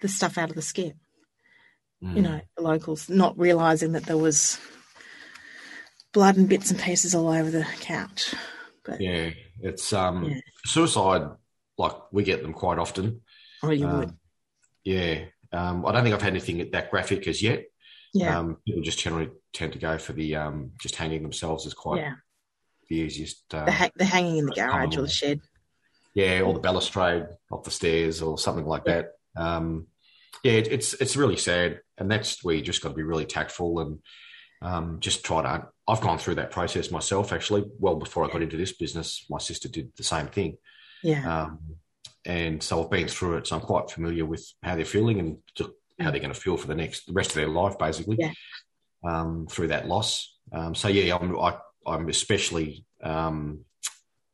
the 0.02 0.08
stuff 0.08 0.38
out 0.38 0.50
of 0.50 0.56
the 0.56 0.62
skip. 0.62 0.96
Mm. 2.04 2.16
You 2.16 2.22
know, 2.22 2.42
the 2.56 2.64
locals 2.64 3.10
not 3.10 3.38
realizing 3.38 3.92
that 3.92 4.06
there 4.06 4.18
was 4.18 4.60
blood 6.14 6.38
and 6.38 6.48
bits 6.48 6.72
and 6.72 6.80
pieces 6.80 7.14
all 7.14 7.28
over 7.28 7.50
the 7.50 7.66
couch. 7.82 8.34
But 8.86 9.02
yeah, 9.02 9.32
it's 9.62 9.92
um 9.94 10.26
yeah. 10.26 10.40
suicide. 10.66 11.30
Like 11.78 11.94
we 12.12 12.24
get 12.24 12.44
them 12.44 12.54
quite 12.54 12.78
often. 12.78 13.22
Oh, 13.64 13.72
you 13.72 13.88
um, 13.88 14.00
would. 14.00 14.14
Yeah, 14.84 15.26
um, 15.52 15.86
I 15.86 15.92
don't 15.92 16.04
think 16.04 16.14
I've 16.14 16.22
had 16.22 16.34
anything 16.34 16.70
that 16.72 16.92
graphic 16.92 17.28
as 17.28 17.42
yet. 17.42 17.66
Yeah, 18.14 18.38
um, 18.38 18.58
people 18.66 18.82
just 18.84 19.00
generally 19.00 19.30
tend 19.54 19.74
to 19.74 19.80
go 19.80 19.98
for 19.98 20.14
the 20.14 20.36
um, 20.36 20.72
just 20.80 20.96
hanging 20.96 21.24
themselves 21.24 21.66
is 21.66 21.74
quite 21.74 22.02
yeah. 22.02 22.14
the 22.90 22.98
easiest. 22.98 23.54
Uh, 23.54 23.66
the, 23.66 23.72
ha- 23.72 23.90
the 23.96 24.06
hanging 24.06 24.38
in 24.38 24.46
the 24.46 24.54
garage 24.54 24.98
or 24.98 25.02
the 25.02 25.10
shed. 25.10 25.42
Yeah, 26.14 26.42
or 26.42 26.54
the 26.54 26.60
balustrade 26.60 27.26
off 27.52 27.64
the 27.64 27.72
stairs 27.72 28.22
or 28.22 28.38
something 28.38 28.66
like 28.66 28.84
yeah. 28.86 28.94
that. 28.94 29.12
Um, 29.36 29.88
yeah, 30.44 30.54
it, 30.54 30.68
it's 30.72 30.94
it's 30.96 31.16
really 31.16 31.38
sad, 31.38 31.80
and 31.98 32.12
that's 32.12 32.44
where 32.44 32.56
you 32.56 32.62
just 32.62 32.84
got 32.84 32.90
to 32.90 32.96
be 32.96 33.04
really 33.04 33.26
tactful 33.26 33.80
and 33.80 34.00
um, 34.62 35.00
just 35.00 35.26
try 35.26 35.42
to. 35.42 35.68
I've 35.88 36.02
gone 36.02 36.20
through 36.20 36.36
that 36.36 36.52
process 36.52 36.92
myself 36.92 37.34
actually. 37.34 37.66
Well, 37.80 37.96
before 37.96 38.24
I 38.24 38.32
got 38.32 38.44
into 38.44 38.58
this 38.58 38.74
business, 38.74 39.26
my 39.30 39.40
sister 39.40 39.68
did 39.68 39.92
the 39.98 40.04
same 40.04 40.28
thing. 40.28 40.58
Yeah. 41.02 41.46
Um, 41.46 41.60
and 42.26 42.64
so 42.64 42.82
I've 42.82 42.90
been 42.90 43.08
through 43.08 43.38
it, 43.38 43.48
so 43.48 43.58
I'm 43.58 43.62
quite 43.62 43.90
familiar 43.90 44.26
with 44.26 44.46
how 44.62 44.76
they're 44.76 44.86
feeling 44.86 45.20
and 45.20 45.38
how 46.00 46.12
they're 46.12 46.20
going 46.20 46.34
to 46.34 46.40
feel 46.40 46.58
for 46.58 46.68
the 46.68 46.76
next 46.76 47.06
the 47.06 47.14
rest 47.14 47.32
of 47.32 47.36
their 47.36 47.48
life, 47.48 47.78
basically. 47.78 48.18
Yeah. 48.20 48.32
Um, 49.06 49.48
through 49.50 49.68
that 49.68 49.88
loss. 49.88 50.38
Um, 50.54 50.76
so 50.76 50.88
yeah, 50.88 51.16
I'm 51.16 51.38
I, 51.38 51.50
am 51.50 51.60
i 51.86 51.96
am 51.96 52.10
especially 52.10 52.86
um, 53.04 53.66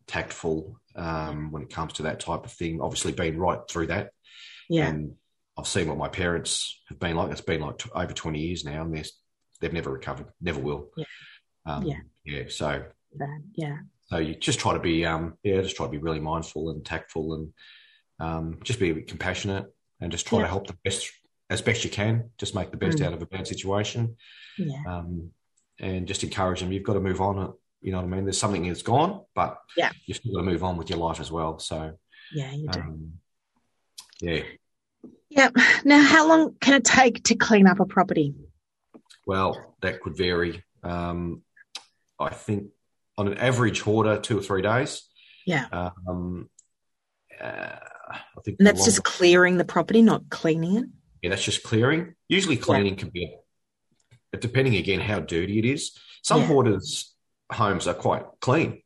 tactful 0.07 0.79
um, 0.95 1.51
when 1.51 1.63
it 1.63 1.69
comes 1.69 1.93
to 1.93 2.03
that 2.03 2.19
type 2.19 2.45
of 2.45 2.51
thing. 2.51 2.81
Obviously, 2.81 3.11
being 3.11 3.37
right 3.37 3.59
through 3.69 3.87
that. 3.87 4.11
Yeah. 4.69 4.87
And 4.87 5.15
I've 5.57 5.67
seen 5.67 5.87
what 5.87 5.97
my 5.97 6.07
parents 6.07 6.81
have 6.89 6.99
been 6.99 7.15
like. 7.15 7.31
It's 7.31 7.41
been 7.41 7.61
like 7.61 7.79
t- 7.79 7.89
over 7.93 8.13
20 8.13 8.39
years 8.39 8.63
now, 8.63 8.83
and 8.83 8.95
they're 8.95 9.03
they've 9.59 9.73
never 9.73 9.91
recovered, 9.91 10.27
never 10.41 10.59
will. 10.59 10.89
Yeah. 10.95 11.05
Um, 11.65 11.85
yeah. 11.85 11.99
Yeah. 12.25 12.43
So. 12.49 12.83
yeah. 13.55 13.77
So 14.07 14.17
you 14.17 14.35
just 14.35 14.59
try 14.59 14.73
to 14.73 14.79
be, 14.79 15.05
um, 15.05 15.37
yeah, 15.43 15.61
just 15.61 15.75
try 15.75 15.85
to 15.85 15.91
be 15.91 15.97
really 15.97 16.19
mindful 16.19 16.71
and 16.71 16.83
tactful, 16.83 17.33
and 17.35 17.53
um, 18.19 18.59
just 18.63 18.79
be 18.79 19.01
compassionate, 19.01 19.67
and 19.99 20.11
just 20.11 20.25
try 20.25 20.39
yeah. 20.39 20.45
to 20.45 20.49
help 20.49 20.67
the 20.67 20.77
best 20.83 21.11
as 21.49 21.61
best 21.61 21.83
you 21.83 21.89
can. 21.89 22.29
Just 22.37 22.55
make 22.55 22.71
the 22.71 22.77
best 22.77 22.99
mm. 22.99 23.05
out 23.05 23.13
of 23.13 23.21
a 23.21 23.25
bad 23.25 23.47
situation. 23.47 24.15
Yeah. 24.57 24.83
Um, 24.87 25.31
and 25.79 26.07
just 26.07 26.23
encourage 26.23 26.59
them. 26.59 26.71
You've 26.71 26.83
got 26.83 26.93
to 26.93 26.99
move 26.99 27.21
on. 27.21 27.53
You 27.81 27.91
know 27.91 27.99
what 27.99 28.07
I 28.07 28.09
mean? 28.09 28.25
There's 28.25 28.37
something 28.37 28.67
that's 28.67 28.81
gone, 28.81 29.21
but 29.33 29.57
yeah, 29.77 29.91
you've 30.05 30.17
still 30.17 30.33
got 30.33 30.39
to 30.39 30.45
move 30.45 30.63
on 30.63 30.75
with 30.75 30.89
your 30.89 30.99
life 30.99 31.21
as 31.21 31.31
well. 31.31 31.59
So 31.59 31.93
yeah, 32.33 32.51
you 32.51 32.67
do. 32.67 32.79
Um, 32.79 33.13
yeah. 34.21 34.43
Yeah. 35.29 35.49
Now, 35.85 36.01
how 36.01 36.27
long 36.27 36.55
can 36.59 36.73
it 36.73 36.83
take 36.83 37.23
to 37.25 37.35
clean 37.35 37.67
up 37.67 37.79
a 37.79 37.85
property? 37.85 38.35
Well, 39.25 39.75
that 39.81 40.01
could 40.01 40.17
vary. 40.17 40.63
Um, 40.83 41.43
I 42.19 42.29
think 42.29 42.71
on 43.17 43.27
an 43.27 43.37
average 43.37 43.81
hoarder, 43.81 44.19
two 44.19 44.37
or 44.37 44.41
three 44.41 44.61
days. 44.61 45.03
Yeah. 45.45 45.67
Um, 45.71 46.49
uh, 47.39 47.75
I 48.09 48.41
think 48.43 48.57
and 48.59 48.67
that's 48.67 48.85
just 48.85 49.03
clearing 49.03 49.57
the 49.57 49.65
property, 49.65 50.01
not 50.01 50.29
cleaning 50.29 50.77
it. 50.77 50.85
Yeah, 51.21 51.29
that's 51.29 51.43
just 51.43 51.63
clearing. 51.63 52.15
Usually, 52.27 52.57
cleaning 52.57 52.93
yeah. 52.93 52.99
can 52.99 53.09
be, 53.09 53.35
depending 54.39 54.75
again 54.75 54.99
how 54.99 55.19
dirty 55.19 55.59
it 55.59 55.65
is. 55.65 55.97
Some 56.23 56.41
yeah. 56.41 56.47
hoarders' 56.47 57.13
homes 57.51 57.87
are 57.87 57.93
quite 57.93 58.25
clean. 58.41 58.81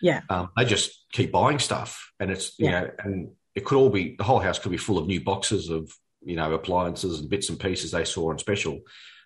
Yeah. 0.00 0.20
Um, 0.28 0.50
they 0.56 0.64
just 0.64 1.04
keep 1.12 1.32
buying 1.32 1.58
stuff, 1.58 2.12
and 2.20 2.30
it's 2.30 2.58
you 2.58 2.66
yeah. 2.66 2.80
know, 2.80 2.90
and 2.98 3.30
it 3.54 3.64
could 3.64 3.76
all 3.76 3.90
be 3.90 4.16
the 4.16 4.24
whole 4.24 4.40
house 4.40 4.58
could 4.58 4.72
be 4.72 4.76
full 4.76 4.98
of 4.98 5.06
new 5.06 5.20
boxes 5.20 5.70
of 5.70 5.92
you 6.22 6.36
know 6.36 6.52
appliances 6.52 7.20
and 7.20 7.30
bits 7.30 7.48
and 7.48 7.60
pieces 7.60 7.90
they 7.90 8.04
saw 8.04 8.30
on 8.30 8.38
special. 8.38 8.80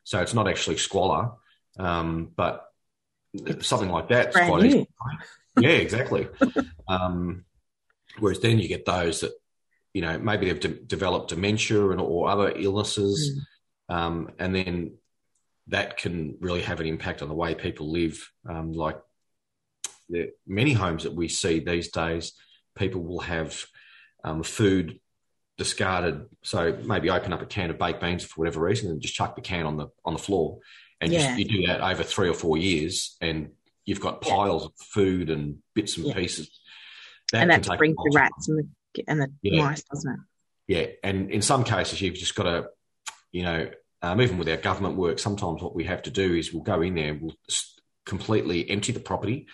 So 0.05 0.21
it's 0.21 0.35
not 0.35 0.49
actually 0.49 0.79
squalor, 0.79 1.33
um, 1.79 2.31
but 2.35 2.64
it's 3.35 3.66
something 3.66 3.90
like 3.90 4.09
that. 4.09 4.33
quite 4.33 4.64
easy. 4.64 4.88
yeah, 5.59 5.71
exactly. 5.71 6.29
um, 6.88 7.44
whereas 8.18 8.40
then 8.40 8.59
you 8.59 8.68
get 8.68 8.87
those 8.87 9.21
that, 9.21 9.33
you 9.99 10.03
know, 10.03 10.17
maybe 10.17 10.47
they've 10.47 10.61
de- 10.61 10.69
developed 10.69 11.31
dementia 11.31 11.89
and 11.91 12.01
or 12.01 12.29
other 12.29 12.53
illnesses, 12.55 13.43
mm. 13.91 13.95
um, 13.97 14.31
and 14.39 14.55
then 14.55 14.93
that 15.67 15.97
can 15.97 16.37
really 16.39 16.63
have 16.63 16.79
an 16.79 16.87
impact 16.87 17.21
on 17.21 17.29
the 17.29 17.35
way 17.35 17.57
people 17.57 17.91
live. 17.91 18.31
Um, 18.49 18.73
like 18.73 18.97
the, 20.09 20.31
many 20.47 20.73
homes 20.73 21.03
that 21.03 21.15
we 21.15 21.27
see 21.27 21.59
these 21.59 21.91
days, 21.91 22.35
people 22.77 23.03
will 23.03 23.19
have 23.19 23.67
um, 24.23 24.45
food 24.45 25.01
discarded. 25.57 26.27
So 26.45 26.79
maybe 26.85 27.11
open 27.11 27.33
up 27.33 27.43
a 27.43 27.47
can 27.47 27.71
of 27.71 27.79
baked 27.81 28.01
beans 28.01 28.23
for 28.23 28.41
whatever 28.41 28.61
reason 28.61 28.93
and 28.93 29.01
just 29.01 29.17
chuck 29.17 29.35
the 29.35 29.43
can 29.43 29.67
on 29.67 29.79
the 29.79 29.89
on 30.05 30.13
the 30.13 30.21
floor. 30.21 30.61
And 31.01 31.13
yeah. 31.13 31.27
just, 31.27 31.39
you 31.41 31.45
do 31.45 31.67
that 31.67 31.81
over 31.81 32.05
three 32.05 32.29
or 32.29 32.35
four 32.35 32.57
years, 32.57 33.17
and 33.21 33.51
you've 33.85 34.01
got 34.01 34.21
piles 34.21 34.63
yeah. 34.63 34.67
of 34.67 34.73
food 34.77 35.29
and 35.29 35.59
bits 35.75 35.97
and 35.97 36.07
yeah. 36.07 36.15
pieces. 36.15 36.61
That 37.33 37.43
and 37.43 37.51
that 37.51 37.79
brings 37.79 37.97
the 37.97 38.13
rats 38.15 38.49
and 38.49 38.59
the 38.61 38.69
and 39.07 39.20
the 39.20 39.29
yeah. 39.42 39.64
mice, 39.64 39.83
doesn't 39.83 40.12
it? 40.12 40.20
Yeah, 40.66 40.87
and 41.03 41.31
in 41.31 41.42
some 41.42 41.64
cases, 41.64 42.01
you've 42.01 42.14
just 42.14 42.35
got 42.35 42.44
to, 42.44 42.66
you 43.33 43.42
know, 43.42 43.70
um, 44.03 44.20
even 44.20 44.38
with 44.38 44.48
our 44.48 44.57
government 44.57 44.96
work, 44.96 45.18
sometimes 45.18 45.62
what 45.62 45.74
we 45.74 45.85
have 45.85 46.03
to 46.03 46.11
do 46.11 46.35
is 46.35 46.53
we'll 46.53 46.62
go 46.62 46.83
in 46.83 46.94
there, 46.94 47.14
we'll 47.14 47.35
completely 48.05 48.68
empty 48.70 48.92
the 48.92 49.01
property, 49.01 49.46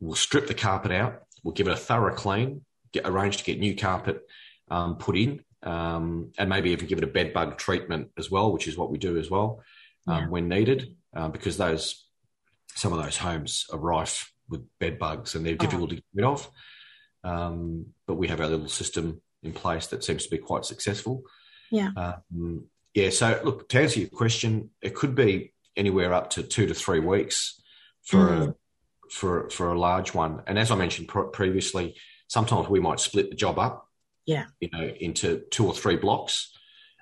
we'll 0.00 0.14
strip 0.14 0.46
the 0.46 0.54
carpet 0.54 0.92
out, 0.92 1.22
we'll 1.44 1.54
give 1.54 1.68
it 1.68 1.72
a 1.72 1.76
thorough 1.76 2.14
clean, 2.14 2.64
get 2.92 3.06
arrange 3.06 3.36
to 3.36 3.44
get 3.44 3.60
new 3.60 3.76
carpet 3.76 4.22
um, 4.70 4.96
put 4.96 5.16
in, 5.16 5.44
um, 5.62 6.32
and 6.38 6.48
maybe 6.48 6.70
even 6.70 6.86
give 6.86 6.98
it 6.98 7.04
a 7.04 7.08
bed 7.08 7.32
bug 7.32 7.58
treatment 7.58 8.08
as 8.18 8.30
well, 8.30 8.52
which 8.52 8.66
is 8.66 8.76
what 8.76 8.90
we 8.90 8.98
do 8.98 9.18
as 9.18 9.30
well 9.30 9.62
um, 10.06 10.22
yeah. 10.22 10.28
when 10.28 10.48
needed, 10.48 10.96
uh, 11.14 11.28
because 11.28 11.56
those 11.56 12.06
some 12.74 12.92
of 12.92 13.02
those 13.02 13.16
homes 13.16 13.66
are 13.72 13.78
rife 13.78 14.32
with 14.48 14.66
bed 14.78 14.98
bugs 14.98 15.34
and 15.34 15.44
they're 15.44 15.54
oh. 15.54 15.56
difficult 15.56 15.90
to 15.90 15.96
get 15.96 16.04
rid 16.14 16.24
of. 16.24 16.50
Um, 17.24 17.86
but 18.06 18.14
we 18.14 18.28
have 18.28 18.40
our 18.40 18.48
little 18.48 18.68
system 18.68 19.20
in 19.42 19.52
place 19.52 19.88
that 19.88 20.04
seems 20.04 20.24
to 20.24 20.30
be 20.30 20.38
quite 20.38 20.64
successful. 20.64 21.22
Yeah. 21.70 21.90
Um, 21.96 22.66
yeah. 22.94 23.10
So, 23.10 23.40
look, 23.44 23.68
to 23.68 23.80
answer 23.80 24.00
your 24.00 24.08
question, 24.08 24.70
it 24.82 24.94
could 24.94 25.14
be 25.14 25.52
anywhere 25.76 26.12
up 26.12 26.30
to 26.30 26.42
two 26.42 26.66
to 26.66 26.74
three 26.74 27.00
weeks 27.00 27.60
for 28.02 28.28
mm. 28.28 28.48
a, 28.48 28.54
for 29.10 29.50
for 29.50 29.72
a 29.72 29.78
large 29.78 30.14
one. 30.14 30.42
And 30.46 30.58
as 30.58 30.70
I 30.70 30.76
mentioned 30.76 31.08
previously, 31.32 31.96
sometimes 32.28 32.68
we 32.68 32.80
might 32.80 33.00
split 33.00 33.30
the 33.30 33.36
job 33.36 33.58
up. 33.58 33.86
Yeah. 34.26 34.46
You 34.60 34.68
know, 34.72 34.86
into 35.00 35.42
two 35.50 35.66
or 35.66 35.74
three 35.74 35.96
blocks. 35.96 36.52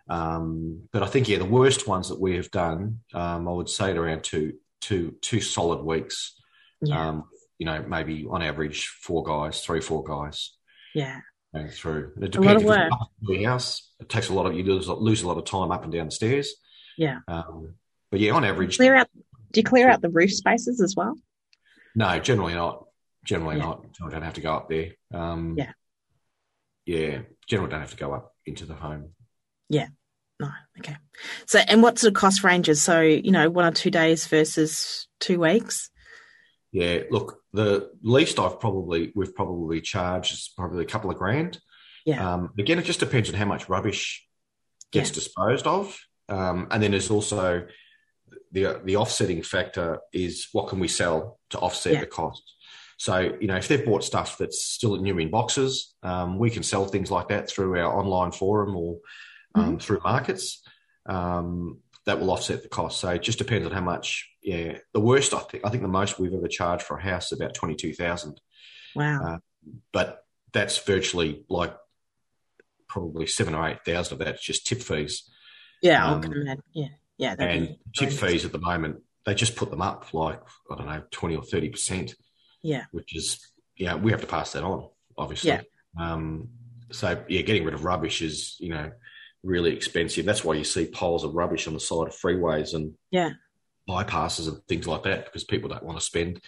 Um, 0.08 0.88
but 0.92 1.02
I 1.02 1.06
think 1.06 1.28
yeah, 1.28 1.38
the 1.38 1.44
worst 1.44 1.86
ones 1.86 2.08
that 2.08 2.20
we 2.20 2.36
have 2.36 2.50
done, 2.50 3.00
um, 3.12 3.46
I 3.46 3.52
would 3.52 3.68
say, 3.68 3.90
at 3.90 3.96
around 3.96 4.24
two 4.24 4.54
two 4.80 5.16
two 5.20 5.40
solid 5.40 5.82
weeks. 5.82 6.40
Yeah. 6.80 7.08
Um, 7.08 7.24
you 7.58 7.66
know, 7.66 7.84
maybe 7.86 8.26
on 8.28 8.42
average 8.42 8.86
four 8.86 9.22
guys, 9.22 9.60
three 9.62 9.80
four 9.80 10.04
guys. 10.04 10.52
Yeah. 10.94 11.20
Going 11.54 11.68
through. 11.68 12.12
And 12.16 12.24
it 12.24 12.32
depends. 12.32 12.62
A 12.62 12.66
lot 12.66 12.80
of 12.82 13.28
work. 13.28 13.44
house, 13.44 13.90
it 14.00 14.08
takes 14.08 14.28
a 14.28 14.34
lot 14.34 14.46
of 14.46 14.54
you 14.54 14.64
lose, 14.64 14.88
lose 14.88 15.22
a 15.22 15.28
lot 15.28 15.38
of 15.38 15.44
time 15.44 15.70
up 15.70 15.82
and 15.82 15.92
down 15.92 16.06
the 16.06 16.12
stairs. 16.12 16.54
Yeah. 16.96 17.18
Um, 17.26 17.74
but 18.10 18.20
yeah, 18.20 18.32
on 18.32 18.44
average, 18.44 18.76
clear 18.76 18.96
out. 18.96 19.08
Do 19.52 19.60
you 19.60 19.64
clear 19.64 19.88
out 19.88 20.02
the 20.02 20.10
roof 20.10 20.32
spaces 20.32 20.80
as 20.80 20.94
well? 20.96 21.14
No, 21.94 22.18
generally 22.18 22.54
not. 22.54 22.84
Generally 23.24 23.56
yeah. 23.56 23.64
not. 23.64 23.86
I 24.04 24.08
don't 24.10 24.22
have 24.22 24.34
to 24.34 24.40
go 24.40 24.54
up 24.54 24.68
there. 24.68 24.92
Um, 25.12 25.54
yeah. 25.56 25.72
Yeah, 26.86 27.18
generally 27.46 27.70
don't 27.70 27.80
have 27.80 27.90
to 27.90 27.96
go 27.96 28.12
up 28.14 28.34
into 28.46 28.64
the 28.64 28.74
home. 28.74 29.10
Yeah. 29.68 29.88
No. 30.40 30.50
Okay. 30.78 30.96
So, 31.46 31.58
and 31.58 31.82
what 31.82 31.98
sort 31.98 32.12
of 32.12 32.14
cost 32.14 32.44
ranges? 32.44 32.82
So, 32.82 33.00
you 33.00 33.30
know, 33.30 33.50
one 33.50 33.64
or 33.64 33.72
two 33.72 33.90
days 33.90 34.26
versus 34.26 35.08
two 35.20 35.40
weeks. 35.40 35.90
Yeah. 36.72 37.00
Look, 37.10 37.40
the 37.52 37.90
least 38.02 38.38
I've 38.38 38.60
probably 38.60 39.12
we've 39.14 39.34
probably 39.34 39.80
charged 39.80 40.32
is 40.32 40.52
probably 40.56 40.84
a 40.84 40.88
couple 40.88 41.10
of 41.10 41.16
grand. 41.16 41.58
Yeah. 42.04 42.34
Um, 42.34 42.50
again, 42.58 42.78
it 42.78 42.84
just 42.84 43.00
depends 43.00 43.28
on 43.28 43.34
how 43.34 43.44
much 43.44 43.68
rubbish 43.68 44.26
gets 44.92 45.10
yeah. 45.10 45.14
disposed 45.14 45.66
of, 45.66 45.98
um, 46.28 46.68
and 46.70 46.82
then 46.82 46.92
there's 46.92 47.10
also 47.10 47.66
the 48.52 48.80
the 48.84 48.96
offsetting 48.96 49.42
factor 49.42 50.00
is 50.12 50.48
what 50.52 50.68
can 50.68 50.78
we 50.78 50.88
sell 50.88 51.38
to 51.50 51.58
offset 51.58 51.94
yeah. 51.94 52.00
the 52.00 52.06
cost. 52.06 52.42
So, 52.98 53.36
you 53.40 53.46
know, 53.46 53.56
if 53.56 53.68
they've 53.68 53.84
bought 53.84 54.02
stuff 54.02 54.38
that's 54.38 54.64
still 54.64 54.96
in 54.96 55.02
new 55.02 55.18
in 55.18 55.30
boxes, 55.30 55.94
um, 56.02 56.38
we 56.38 56.50
can 56.50 56.64
sell 56.64 56.84
things 56.84 57.12
like 57.12 57.28
that 57.28 57.48
through 57.48 57.78
our 57.78 57.96
online 57.96 58.32
forum 58.32 58.76
or 58.76 58.98
um, 59.54 59.64
mm-hmm. 59.64 59.76
through 59.76 60.00
markets. 60.02 60.62
Um, 61.06 61.78
that 62.06 62.20
will 62.20 62.30
offset 62.30 62.62
the 62.62 62.68
cost. 62.68 63.00
So 63.00 63.10
it 63.10 63.22
just 63.22 63.38
depends 63.38 63.66
on 63.66 63.72
how 63.72 63.80
much. 63.80 64.28
Yeah, 64.42 64.78
the 64.94 65.00
worst 65.00 65.34
I 65.34 65.40
think 65.40 65.64
I 65.64 65.70
think 65.70 65.82
the 65.82 65.88
most 65.88 66.18
we've 66.18 66.32
ever 66.32 66.48
charged 66.48 66.84
for 66.84 66.96
a 66.96 67.02
house 67.02 67.32
is 67.32 67.38
about 67.38 67.54
twenty 67.54 67.74
two 67.74 67.92
thousand. 67.92 68.40
Wow. 68.94 69.20
Uh, 69.22 69.38
but 69.92 70.24
that's 70.52 70.78
virtually 70.78 71.44
like 71.48 71.76
probably 72.88 73.26
seven 73.26 73.54
or 73.54 73.68
eight 73.68 73.84
thousand 73.84 74.14
of 74.14 74.26
that's 74.26 74.42
just 74.42 74.66
tip 74.66 74.80
fees. 74.80 75.28
Yeah, 75.82 76.06
um, 76.06 76.22
yeah, 76.72 76.88
yeah. 77.18 77.34
And 77.38 77.76
tip 77.96 78.10
fees 78.10 78.44
at 78.44 78.52
the 78.52 78.58
moment, 78.58 79.02
they 79.26 79.34
just 79.34 79.56
put 79.56 79.70
them 79.70 79.82
up 79.82 80.12
like 80.14 80.40
I 80.70 80.76
don't 80.76 80.86
know, 80.86 81.02
twenty 81.10 81.36
or 81.36 81.42
thirty 81.42 81.68
percent. 81.68 82.14
Yeah, 82.62 82.84
which 82.90 83.14
is 83.14 83.46
yeah, 83.76 83.94
we 83.94 84.10
have 84.10 84.20
to 84.22 84.26
pass 84.26 84.52
that 84.52 84.64
on, 84.64 84.88
obviously. 85.16 85.50
Yeah. 85.50 85.62
Um, 85.98 86.48
so 86.90 87.22
yeah, 87.28 87.42
getting 87.42 87.64
rid 87.64 87.74
of 87.74 87.84
rubbish 87.84 88.22
is 88.22 88.56
you 88.58 88.70
know 88.70 88.90
really 89.42 89.72
expensive. 89.72 90.24
That's 90.24 90.44
why 90.44 90.54
you 90.54 90.64
see 90.64 90.86
piles 90.86 91.24
of 91.24 91.34
rubbish 91.34 91.66
on 91.66 91.74
the 91.74 91.80
side 91.80 92.08
of 92.08 92.14
freeways 92.14 92.74
and 92.74 92.94
yeah 93.10 93.30
bypasses 93.88 94.48
and 94.48 94.62
things 94.68 94.86
like 94.86 95.04
that 95.04 95.24
because 95.24 95.44
people 95.44 95.68
don't 95.68 95.82
want 95.82 95.98
to 95.98 96.04
spend 96.04 96.40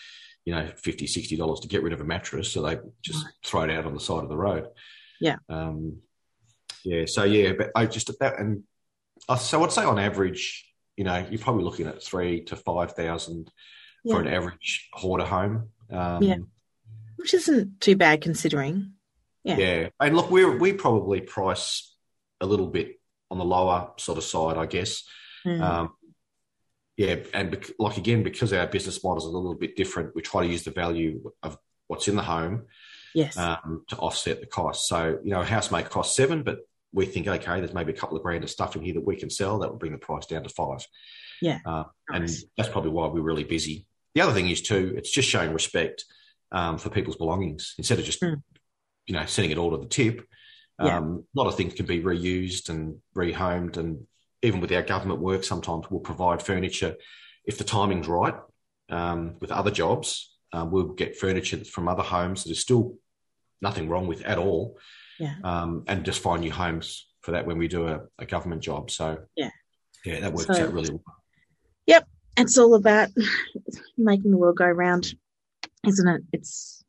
you 0.44 0.54
know 0.54 0.68
50 0.76 1.06
60 1.06 1.36
dollars 1.36 1.60
to 1.60 1.68
get 1.68 1.82
rid 1.82 1.92
of 1.92 2.00
a 2.00 2.04
mattress 2.04 2.52
so 2.52 2.62
they 2.62 2.78
just 3.02 3.24
right. 3.24 3.34
throw 3.44 3.62
it 3.62 3.70
out 3.70 3.86
on 3.86 3.94
the 3.94 4.00
side 4.00 4.22
of 4.22 4.28
the 4.28 4.36
road 4.36 4.66
yeah 5.20 5.36
um 5.48 5.98
yeah 6.84 7.04
so 7.06 7.24
yeah 7.24 7.52
but 7.56 7.70
i 7.74 7.86
just 7.86 8.10
that 8.20 8.38
and 8.38 8.62
so 9.38 9.64
i'd 9.64 9.72
say 9.72 9.84
on 9.84 9.98
average 9.98 10.66
you 10.96 11.04
know 11.04 11.26
you're 11.30 11.40
probably 11.40 11.64
looking 11.64 11.86
at 11.86 12.02
three 12.02 12.44
to 12.44 12.56
five 12.56 12.92
thousand 12.92 13.50
yeah. 14.04 14.14
for 14.14 14.20
an 14.20 14.28
average 14.28 14.88
hoarder 14.92 15.24
home 15.24 15.70
um, 15.90 16.22
yeah 16.22 16.36
which 17.16 17.34
isn't 17.34 17.80
too 17.80 17.96
bad 17.96 18.20
considering 18.20 18.92
yeah 19.44 19.56
yeah 19.56 19.88
and 19.98 20.14
look 20.14 20.30
we 20.30 20.44
we 20.44 20.72
probably 20.72 21.20
price 21.20 21.89
a 22.40 22.46
little 22.46 22.66
bit 22.66 23.00
on 23.30 23.38
the 23.38 23.44
lower 23.44 23.90
sort 23.98 24.18
of 24.18 24.24
side 24.24 24.56
i 24.56 24.66
guess 24.66 25.04
mm. 25.46 25.60
um, 25.60 25.92
yeah, 27.00 27.16
and 27.32 27.50
bec- 27.50 27.70
like 27.78 27.96
again, 27.96 28.22
because 28.22 28.52
our 28.52 28.66
business 28.66 29.02
model 29.02 29.16
is 29.16 29.24
a 29.24 29.30
little 29.30 29.54
bit 29.54 29.74
different, 29.74 30.14
we 30.14 30.20
try 30.20 30.44
to 30.44 30.52
use 30.52 30.64
the 30.64 30.70
value 30.70 31.32
of 31.42 31.56
what's 31.86 32.08
in 32.08 32.14
the 32.14 32.22
home, 32.22 32.66
yes, 33.14 33.38
um, 33.38 33.84
to 33.88 33.96
offset 33.96 34.40
the 34.40 34.46
cost. 34.46 34.86
So 34.86 35.18
you 35.24 35.30
know, 35.30 35.40
a 35.40 35.44
house 35.46 35.70
may 35.70 35.82
cost 35.82 36.14
seven, 36.14 36.42
but 36.42 36.58
we 36.92 37.06
think 37.06 37.26
okay, 37.26 37.58
there's 37.58 37.72
maybe 37.72 37.94
a 37.94 37.96
couple 37.96 38.18
of 38.18 38.22
grand 38.22 38.44
of 38.44 38.50
stuff 38.50 38.76
in 38.76 38.82
here 38.82 38.92
that 38.92 39.06
we 39.06 39.16
can 39.16 39.30
sell 39.30 39.60
that 39.60 39.70
will 39.70 39.78
bring 39.78 39.92
the 39.92 39.98
price 39.98 40.26
down 40.26 40.42
to 40.42 40.50
five. 40.50 40.86
Yeah, 41.40 41.60
uh, 41.64 41.84
nice. 42.10 42.42
and 42.42 42.50
that's 42.58 42.68
probably 42.68 42.90
why 42.90 43.06
we're 43.06 43.22
really 43.22 43.44
busy. 43.44 43.86
The 44.14 44.20
other 44.20 44.34
thing 44.34 44.50
is 44.50 44.60
too, 44.60 44.92
it's 44.94 45.10
just 45.10 45.26
showing 45.26 45.54
respect 45.54 46.04
um, 46.52 46.76
for 46.76 46.90
people's 46.90 47.16
belongings 47.16 47.76
instead 47.78 47.98
of 47.98 48.04
just 48.04 48.20
mm. 48.20 48.42
you 49.06 49.14
know 49.14 49.24
sending 49.24 49.52
it 49.52 49.56
all 49.56 49.70
to 49.70 49.78
the 49.78 49.88
tip. 49.88 50.20
Yeah. 50.82 50.98
Um, 50.98 51.24
a 51.36 51.40
lot 51.40 51.48
of 51.48 51.56
things 51.56 51.74
can 51.74 51.86
be 51.86 52.00
reused 52.00 52.68
and 52.68 52.96
rehomed 53.14 53.76
and 53.76 54.06
even 54.42 54.60
with 54.60 54.72
our 54.72 54.82
government 54.82 55.20
work, 55.20 55.44
sometimes 55.44 55.90
we'll 55.90 56.00
provide 56.00 56.42
furniture 56.42 56.96
if 57.44 57.58
the 57.58 57.64
timing's 57.64 58.08
right. 58.08 58.34
Um, 58.88 59.36
with 59.40 59.52
other 59.52 59.70
jobs, 59.70 60.36
um, 60.52 60.72
we'll 60.72 60.88
get 60.88 61.16
furniture 61.16 61.64
from 61.64 61.86
other 61.86 62.02
homes 62.02 62.42
that 62.42 62.50
is 62.50 62.60
still 62.60 62.96
nothing 63.60 63.88
wrong 63.88 64.08
with 64.08 64.22
at 64.22 64.36
all, 64.36 64.78
yeah. 65.18 65.34
um, 65.44 65.84
and 65.86 66.04
just 66.04 66.20
find 66.20 66.40
new 66.40 66.50
homes 66.50 67.06
for 67.20 67.32
that 67.32 67.46
when 67.46 67.56
we 67.56 67.68
do 67.68 67.86
a, 67.86 68.00
a 68.18 68.26
government 68.26 68.62
job. 68.62 68.90
So 68.90 69.18
yeah, 69.36 69.50
yeah, 70.04 70.20
that 70.20 70.32
works 70.32 70.56
so, 70.56 70.64
out 70.64 70.72
really 70.72 70.90
well. 70.90 71.04
Yep, 71.86 72.08
it's 72.36 72.58
all 72.58 72.74
about 72.74 73.10
making 73.96 74.32
the 74.32 74.36
world 74.36 74.56
go 74.56 74.66
round, 74.66 75.14
isn't 75.86 76.08
it? 76.08 76.22
It's 76.32 76.84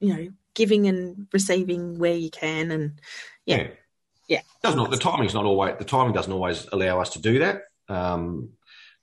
you 0.00 0.14
know 0.14 0.28
giving 0.54 0.86
and 0.86 1.26
receiving 1.32 1.98
where 1.98 2.14
you 2.14 2.30
can, 2.30 2.70
and 2.70 3.00
yeah. 3.46 3.56
yeah 3.56 3.68
yeah, 4.28 4.40
does 4.62 4.74
not 4.74 4.90
the 4.90 4.96
timing's 4.96 5.34
not 5.34 5.44
always 5.44 5.76
the 5.78 5.84
timing 5.84 6.14
doesn't 6.14 6.32
always 6.32 6.66
allow 6.72 7.00
us 7.00 7.10
to 7.10 7.20
do 7.20 7.40
that. 7.40 7.64
Um, 7.88 8.50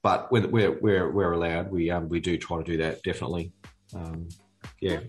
but 0.02 0.32
when 0.32 0.50
we're 0.50 0.72
we're 0.72 1.12
we're 1.12 1.34
allowed, 1.34 1.72
we 1.72 1.92
um, 1.92 2.10
we 2.10 2.20
do 2.20 2.38
try 2.38 2.58
to 2.58 2.64
do 2.64 2.78
that 2.78 3.04
definitely. 3.04 3.52
Um, 3.94 4.30
yeah. 4.80 5.02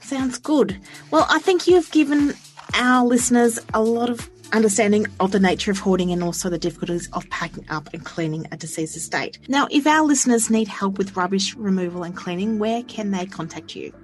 Sounds 0.00 0.38
good. 0.38 0.78
Well, 1.10 1.26
I 1.30 1.38
think 1.38 1.66
you've 1.66 1.90
given 1.92 2.34
our 2.74 3.06
listeners 3.06 3.58
a 3.72 3.80
lot 3.80 4.10
of 4.10 4.28
understanding 4.52 5.06
of 5.18 5.32
the 5.32 5.40
nature 5.40 5.70
of 5.70 5.78
hoarding 5.78 6.12
and 6.12 6.22
also 6.22 6.50
the 6.50 6.58
difficulties 6.58 7.08
of 7.14 7.28
packing 7.30 7.64
up 7.70 7.88
and 7.94 8.04
cleaning 8.04 8.46
a 8.52 8.56
deceased 8.56 8.96
estate. 8.96 9.38
Now, 9.48 9.66
if 9.70 9.86
our 9.86 10.04
listeners 10.04 10.50
need 10.50 10.68
help 10.68 10.98
with 10.98 11.16
rubbish 11.16 11.54
removal 11.54 12.02
and 12.02 12.14
cleaning, 12.14 12.58
where 12.58 12.82
can 12.82 13.12
they 13.12 13.24
contact 13.24 13.74
you? 13.74 13.94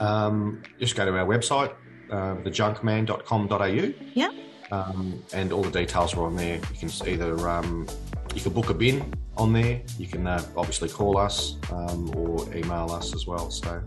Um, 0.00 0.62
just 0.78 0.96
go 0.96 1.04
to 1.04 1.16
our 1.18 1.26
website, 1.26 1.74
uh, 2.10 2.36
thejunkman.com.au. 2.36 3.94
Yeah. 4.14 4.30
Um, 4.70 5.22
and 5.32 5.52
all 5.52 5.62
the 5.62 5.70
details 5.70 6.14
are 6.14 6.24
on 6.24 6.36
there. 6.36 6.56
You 6.56 6.88
can 6.88 7.08
either 7.08 7.48
um, 7.48 7.86
you 8.34 8.40
can 8.40 8.52
book 8.52 8.70
a 8.70 8.74
bin 8.74 9.14
on 9.36 9.52
there. 9.52 9.80
You 9.98 10.06
can 10.06 10.26
uh, 10.26 10.44
obviously 10.56 10.88
call 10.88 11.16
us 11.16 11.56
um, 11.72 12.14
or 12.16 12.44
email 12.54 12.90
us 12.90 13.14
as 13.14 13.26
well. 13.26 13.50
So, 13.50 13.82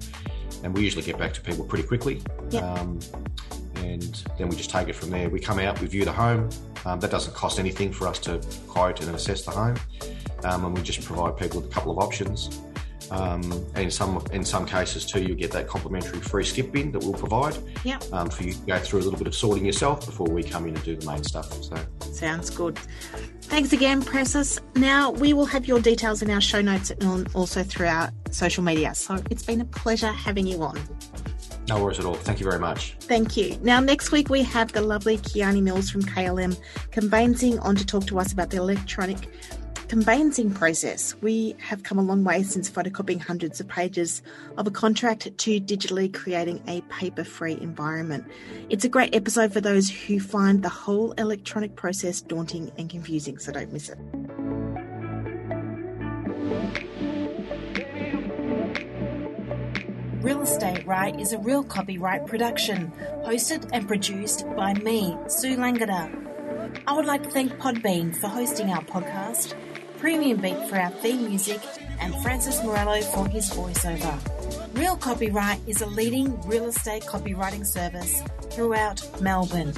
and 0.64 0.74
we 0.74 0.82
usually 0.82 1.04
get 1.04 1.18
back 1.18 1.34
to 1.36 1.42
people 1.42 1.66
pretty 1.66 1.88
quickly. 1.88 2.22
Yeah. 2.50 2.62
Um, 2.74 3.00
and 3.76 4.24
then 4.38 4.50
we 4.50 4.56
just 4.56 4.70
take 4.70 4.88
it 4.88 4.96
from 4.96 5.10
there. 5.10 5.30
We 5.30 5.40
come 5.40 5.60
out, 5.60 5.80
we 5.82 5.88
view 5.88 6.06
the 6.06 6.12
home. 6.12 6.50
Um, 6.86 7.00
that 7.00 7.12
doesn't 7.12 7.34
cost 7.36 7.60
anything 7.60 7.92
for 7.92 8.08
us 8.08 8.18
to 8.20 8.42
quote 8.68 9.02
and 9.02 9.16
assess 9.16 9.44
the 9.44 9.52
home, 9.52 9.78
um, 10.44 10.66
and 10.66 10.76
we 10.76 10.82
just 10.82 11.04
provide 11.04 11.38
people 11.38 11.62
with 11.62 11.70
a 11.70 11.74
couple 11.74 11.92
of 11.92 12.00
options. 12.00 12.60
Um, 13.12 13.52
and 13.76 13.86
in 13.86 13.92
some 13.92 14.24
in 14.32 14.46
some 14.46 14.66
cases 14.66 15.06
too, 15.06 15.22
you'll 15.22 15.38
get 15.38 15.52
that 15.52 15.68
complimentary 15.68 16.22
free 16.22 16.46
skip 16.46 16.72
bin 16.72 16.92
that 16.94 17.00
we'll 17.00 17.14
provide. 17.14 17.58
Yeah. 17.84 18.00
Um, 18.14 18.30
for 18.30 18.44
you 18.44 18.54
to 18.54 18.60
go 18.60 18.80
through 18.80 19.02
a 19.02 19.04
little 19.04 19.20
bit 19.20 19.28
of 19.28 19.36
sorting 19.36 19.66
yourself 19.66 20.06
before 20.06 20.28
we 20.28 20.44
come 20.44 20.66
in 20.68 20.76
and 20.76 20.84
do 20.84 20.96
the 20.96 21.06
main 21.06 21.24
stuff. 21.24 21.52
So 21.62 21.76
sounds 22.14 22.50
good. 22.50 22.80
Thanks 23.42 23.74
again, 23.74 24.02
Precis. 24.02 24.60
Now 24.76 25.12
we 25.12 25.34
will 25.34 25.46
have 25.46 25.68
your 25.68 25.82
details 25.82 26.22
in 26.22 26.30
our 26.30 26.40
show 26.40 26.62
notes 26.62 26.92
and 27.02 27.30
also 27.36 27.64
through 27.64 27.88
our 27.88 28.12
social 28.32 28.64
media. 28.64 28.96
So 28.96 29.22
it's 29.30 29.44
been 29.44 29.60
a 29.60 29.66
pleasure 29.66 30.08
having 30.08 30.48
you 30.48 30.64
on. 30.64 30.80
No 31.68 31.84
worries 31.84 32.00
at 32.00 32.06
all. 32.06 32.16
Thank 32.16 32.40
you 32.40 32.46
very 32.46 32.60
much. 32.60 32.96
Thank 33.02 33.38
you. 33.38 33.58
Now, 33.62 33.80
next 33.80 34.12
week 34.12 34.30
we 34.30 34.42
have 34.44 34.72
the 34.72 34.82
lovely 34.82 35.18
Kiani 35.18 35.62
Mills 35.62 35.90
from 35.90 36.02
KLM 36.02 36.60
conveyancing 36.92 37.60
on 37.60 37.76
to 37.76 37.86
talk 37.86 38.06
to 38.08 38.20
us 38.20 38.34
about 38.34 38.50
the 38.50 38.58
electronic 38.58 39.18
conveyancing 39.92 40.50
process. 40.50 41.14
We 41.20 41.54
have 41.60 41.84
come 41.84 42.00
a 42.00 42.02
long 42.02 42.24
way 42.24 42.44
since 42.44 42.72
photocopying 42.72 43.20
hundreds 43.20 43.60
of 43.60 43.68
pages 43.68 44.22
of 44.58 44.66
a 44.66 44.72
contract 44.72 45.38
to 45.38 45.60
digitally 45.60 46.14
creating 46.14 46.64
a 46.66 46.80
paper 46.84 47.26
free 47.26 47.58
environment. 47.60 48.24
It's 48.70 48.86
a 48.86 48.88
great 48.88 49.14
episode 49.14 49.52
for 49.52 49.60
those 49.60 49.90
who 49.90 50.22
find 50.22 50.64
the 50.64 50.70
whole 50.70 51.12
electronic 51.18 51.76
process 51.76 52.22
daunting 52.22 52.72
and 52.78 52.90
confusing, 52.90 53.38
so 53.38 53.52
don't 53.52 53.74
miss 53.74 53.90
it. 53.90 53.98
Real 60.22 60.42
Estate 60.42 60.88
Right 60.88 61.20
is 61.20 61.34
a 61.34 61.38
real 61.40 61.66
copyright 61.66 62.28
production, 62.28 62.94
hosted 63.26 63.70
and 63.74 63.90
produced 63.90 64.46
by 64.56 64.74
me, 64.76 65.18
Sue 65.28 65.58
Langada. 65.58 66.18
I 66.88 66.94
would 66.94 67.06
like 67.06 67.24
to 67.24 67.30
thank 67.30 67.52
Podbean 67.56 68.16
for 68.16 68.28
hosting 68.28 68.70
our 68.70 68.84
podcast 68.86 69.54
Premium 70.02 70.42
Beat 70.42 70.68
for 70.68 70.76
our 70.78 70.90
theme 70.90 71.26
music, 71.26 71.62
and 72.00 72.16
Francis 72.24 72.64
Morello 72.64 73.02
for 73.02 73.28
his 73.28 73.52
voiceover. 73.52 74.18
Real 74.76 74.98
Copyright 74.98 75.60
is 75.68 75.82
a 75.82 75.86
leading 75.86 76.42
real 76.48 76.66
estate 76.66 77.04
copywriting 77.04 77.64
service 77.64 78.24
throughout 78.50 79.08
Melbourne. 79.22 79.76